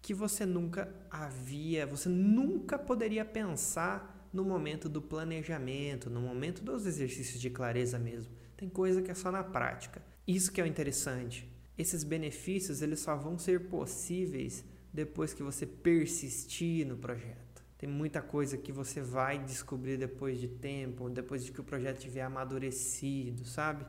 que 0.01 0.13
você 0.13 0.45
nunca 0.45 0.93
havia, 1.09 1.85
você 1.85 2.09
nunca 2.09 2.79
poderia 2.79 3.23
pensar 3.23 4.29
no 4.33 4.43
momento 4.43 4.89
do 4.89 5.01
planejamento, 5.01 6.09
no 6.09 6.21
momento 6.21 6.63
dos 6.63 6.85
exercícios 6.85 7.39
de 7.39 7.49
clareza 7.49 7.99
mesmo. 7.99 8.31
Tem 8.57 8.69
coisa 8.69 9.01
que 9.01 9.11
é 9.11 9.13
só 9.13 9.31
na 9.31 9.43
prática. 9.43 10.01
Isso 10.27 10.51
que 10.51 10.59
é 10.59 10.63
o 10.63 10.67
interessante. 10.67 11.51
Esses 11.77 12.03
benefícios 12.03 12.81
eles 12.81 12.99
só 12.99 13.15
vão 13.15 13.37
ser 13.37 13.67
possíveis 13.67 14.63
depois 14.93 15.33
que 15.33 15.43
você 15.43 15.65
persistir 15.65 16.85
no 16.85 16.97
projeto. 16.97 17.63
Tem 17.77 17.89
muita 17.89 18.21
coisa 18.21 18.57
que 18.57 18.71
você 18.71 19.01
vai 19.01 19.43
descobrir 19.43 19.97
depois 19.97 20.39
de 20.39 20.47
tempo, 20.47 21.09
depois 21.09 21.43
de 21.43 21.51
que 21.51 21.59
o 21.59 21.63
projeto 21.63 21.97
estiver 21.97 22.21
amadurecido, 22.21 23.43
sabe? 23.45 23.85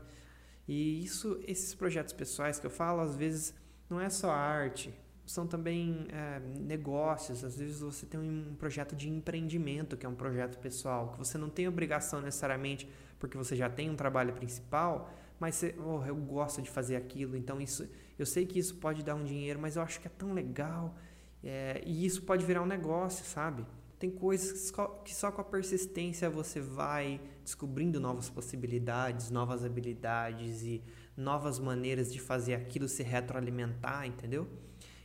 E 0.66 1.04
isso, 1.04 1.38
esses 1.46 1.74
projetos 1.74 2.12
pessoais 2.14 2.58
que 2.58 2.66
eu 2.66 2.70
falo, 2.70 3.00
às 3.00 3.14
vezes 3.14 3.54
não 3.90 4.00
é 4.00 4.08
só 4.08 4.30
arte, 4.30 4.94
são 5.24 5.46
também 5.46 6.06
é, 6.10 6.40
negócios. 6.60 7.44
Às 7.44 7.56
vezes 7.56 7.80
você 7.80 8.06
tem 8.06 8.20
um 8.20 8.54
projeto 8.58 8.94
de 8.94 9.08
empreendimento, 9.08 9.96
que 9.96 10.04
é 10.04 10.08
um 10.08 10.14
projeto 10.14 10.58
pessoal, 10.58 11.12
que 11.12 11.18
você 11.18 11.38
não 11.38 11.48
tem 11.48 11.68
obrigação 11.68 12.20
necessariamente 12.20 12.88
porque 13.18 13.38
você 13.38 13.54
já 13.54 13.70
tem 13.70 13.88
um 13.88 13.94
trabalho 13.94 14.32
principal, 14.32 15.08
mas 15.38 15.54
você, 15.54 15.74
oh, 15.78 16.04
eu 16.04 16.16
gosto 16.16 16.60
de 16.60 16.68
fazer 16.68 16.96
aquilo, 16.96 17.36
então 17.36 17.60
isso, 17.60 17.88
eu 18.18 18.26
sei 18.26 18.44
que 18.44 18.58
isso 18.58 18.74
pode 18.76 19.04
dar 19.04 19.14
um 19.14 19.22
dinheiro, 19.22 19.60
mas 19.60 19.76
eu 19.76 19.82
acho 19.82 20.00
que 20.00 20.08
é 20.08 20.10
tão 20.10 20.32
legal 20.32 20.96
é, 21.42 21.82
e 21.84 22.04
isso 22.04 22.22
pode 22.22 22.44
virar 22.44 22.62
um 22.62 22.66
negócio, 22.66 23.24
sabe? 23.24 23.66
Tem 23.98 24.10
coisas 24.10 24.52
que 24.52 24.58
só, 24.58 24.86
que 25.04 25.14
só 25.14 25.30
com 25.30 25.40
a 25.40 25.44
persistência 25.44 26.28
você 26.28 26.60
vai 26.60 27.20
descobrindo 27.44 28.00
novas 28.00 28.28
possibilidades, 28.28 29.30
novas 29.30 29.64
habilidades 29.64 30.62
e 30.62 30.82
novas 31.16 31.58
maneiras 31.58 32.12
de 32.12 32.20
fazer 32.20 32.54
aquilo 32.54 32.88
se 32.88 33.02
retroalimentar, 33.02 34.06
entendeu? 34.06 34.48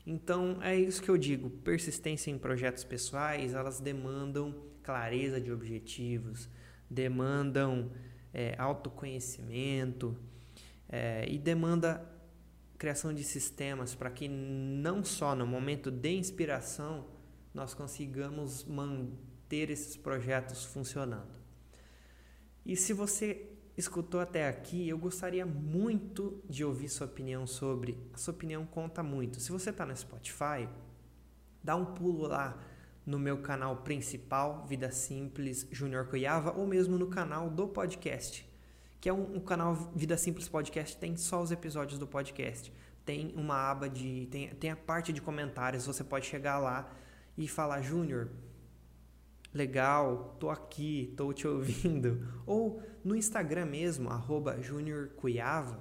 Então 0.09 0.63
é 0.63 0.73
isso 0.73 1.03
que 1.03 1.09
eu 1.09 1.17
digo. 1.17 1.49
Persistência 1.49 2.31
em 2.31 2.37
projetos 2.37 2.85
pessoais, 2.85 3.53
elas 3.53 3.81
demandam 3.81 4.55
clareza 4.81 5.41
de 5.41 5.51
objetivos, 5.51 6.49
demandam 6.89 7.91
é, 8.33 8.55
autoconhecimento 8.57 10.17
é, 10.87 11.25
e 11.29 11.37
demanda 11.37 12.09
criação 12.77 13.13
de 13.13 13.21
sistemas 13.21 13.95
para 13.95 14.09
que 14.09 14.29
não 14.29 15.03
só 15.03 15.35
no 15.35 15.45
momento 15.45 15.91
de 15.91 16.11
inspiração 16.11 17.05
nós 17.53 17.73
consigamos 17.73 18.63
manter 18.63 19.69
esses 19.69 19.97
projetos 19.97 20.63
funcionando. 20.63 21.35
E 22.65 22.77
se 22.77 22.93
você 22.93 23.56
escutou 23.77 24.19
até 24.19 24.47
aqui, 24.47 24.89
eu 24.89 24.97
gostaria 24.97 25.45
muito 25.45 26.41
de 26.49 26.65
ouvir 26.65 26.89
sua 26.89 27.07
opinião 27.07 27.45
sobre. 27.45 27.97
A 28.13 28.17
sua 28.17 28.33
opinião 28.33 28.65
conta 28.65 29.03
muito. 29.03 29.39
Se 29.39 29.51
você 29.51 29.69
está 29.69 29.85
no 29.85 29.95
Spotify, 29.95 30.67
dá 31.63 31.75
um 31.75 31.85
pulo 31.85 32.27
lá 32.27 32.57
no 33.05 33.19
meu 33.19 33.37
canal 33.37 33.77
principal, 33.77 34.65
Vida 34.67 34.91
Simples 34.91 35.67
Júnior 35.71 36.07
Cuiava, 36.07 36.51
ou 36.57 36.65
mesmo 36.65 36.97
no 36.97 37.07
canal 37.07 37.49
do 37.49 37.67
podcast 37.67 38.47
que 38.99 39.09
é 39.09 39.13
um, 39.13 39.37
um, 39.37 39.39
canal 39.39 39.75
Vida 39.95 40.17
Simples 40.17 40.47
Podcast, 40.49 40.97
tem 40.97 41.15
só 41.15 41.41
os 41.41 41.51
episódios 41.51 41.99
do 41.99 42.07
podcast. 42.07 42.73
Tem 43.05 43.33
uma 43.35 43.55
aba 43.71 43.89
de. 43.89 44.27
Tem, 44.31 44.49
tem 44.55 44.71
a 44.71 44.75
parte 44.75 45.13
de 45.13 45.21
comentários, 45.21 45.85
você 45.85 46.03
pode 46.03 46.25
chegar 46.25 46.59
lá 46.59 46.91
e 47.37 47.47
falar, 47.47 47.81
Júnior, 47.81 48.29
legal, 49.53 50.35
tô 50.39 50.49
aqui, 50.49 51.13
tô 51.15 51.31
te 51.31 51.47
ouvindo. 51.47 52.27
Ou 52.45 52.81
no 53.07 53.15
Instagram 53.15 53.65
mesmo, 53.65 54.09
arroba 54.09 54.59
Cuiava. 55.15 55.79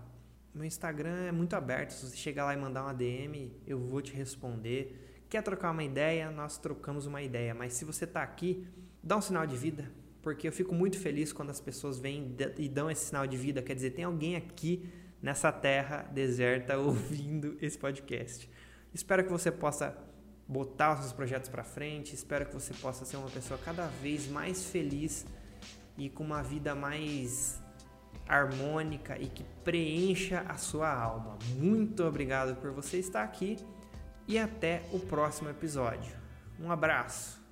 Meu 0.55 0.65
Instagram 0.65 1.27
é 1.27 1.33
muito 1.33 1.55
aberto. 1.55 1.91
Se 1.91 2.07
você 2.07 2.17
chegar 2.17 2.45
lá 2.45 2.55
e 2.55 2.57
mandar 2.57 2.85
uma 2.85 2.95
DM, 2.95 3.53
eu 3.67 3.79
vou 3.79 4.01
te 4.01 4.15
responder. 4.15 5.25
Quer 5.29 5.43
trocar 5.43 5.73
uma 5.73 5.83
ideia? 5.83 6.31
Nós 6.31 6.57
trocamos 6.57 7.05
uma 7.05 7.21
ideia. 7.21 7.53
Mas 7.53 7.73
se 7.73 7.85
você 7.85 8.05
está 8.05 8.23
aqui, 8.23 8.67
dá 9.03 9.17
um 9.17 9.21
sinal 9.21 9.47
de 9.47 9.57
vida 9.57 9.91
porque 10.27 10.49
eu 10.49 10.51
fico 10.51 10.75
muito 10.75 10.99
feliz 10.99 11.33
quando 11.33 11.51
as 11.51 11.61
pessoas 11.61 12.01
vêm 12.01 12.35
e 12.59 12.69
dão 12.69 12.91
esse 12.91 13.07
sinal 13.07 13.29
de 13.29 13.37
vida. 13.37 13.62
Quer 13.62 13.77
dizer, 13.77 13.91
tem 13.91 14.05
alguém 14.05 14.35
aqui 14.35 14.89
nessa 15.23 15.53
terra 15.53 16.03
deserta 16.12 16.77
ouvindo 16.83 17.57
esse 17.61 17.79
podcast. 17.79 18.51
Espero 18.93 19.23
que 19.23 19.31
você 19.31 19.53
possa 19.53 19.97
botar 20.49 20.95
os 20.95 21.01
seus 21.01 21.12
projetos 21.12 21.49
para 21.49 21.62
frente. 21.62 22.12
Espero 22.12 22.45
que 22.45 22.53
você 22.53 22.75
possa 22.75 23.05
ser 23.05 23.17
uma 23.17 23.31
pessoa 23.31 23.57
cada 23.65 23.87
vez 23.87 24.27
mais 24.27 24.65
feliz 24.65 25.25
e 25.96 26.09
com 26.09 26.24
uma 26.24 26.42
vida 26.42 26.74
mais 26.74 27.62
harmônica 28.28 29.18
e 29.18 29.26
que 29.26 29.44
preencha 29.64 30.44
a 30.48 30.56
sua 30.56 30.92
alma. 30.92 31.38
Muito 31.56 32.04
obrigado 32.04 32.56
por 32.56 32.70
você 32.72 32.98
estar 32.98 33.22
aqui 33.22 33.56
e 34.26 34.38
até 34.38 34.82
o 34.92 34.98
próximo 34.98 35.48
episódio. 35.48 36.16
Um 36.61 36.70
abraço. 36.70 37.45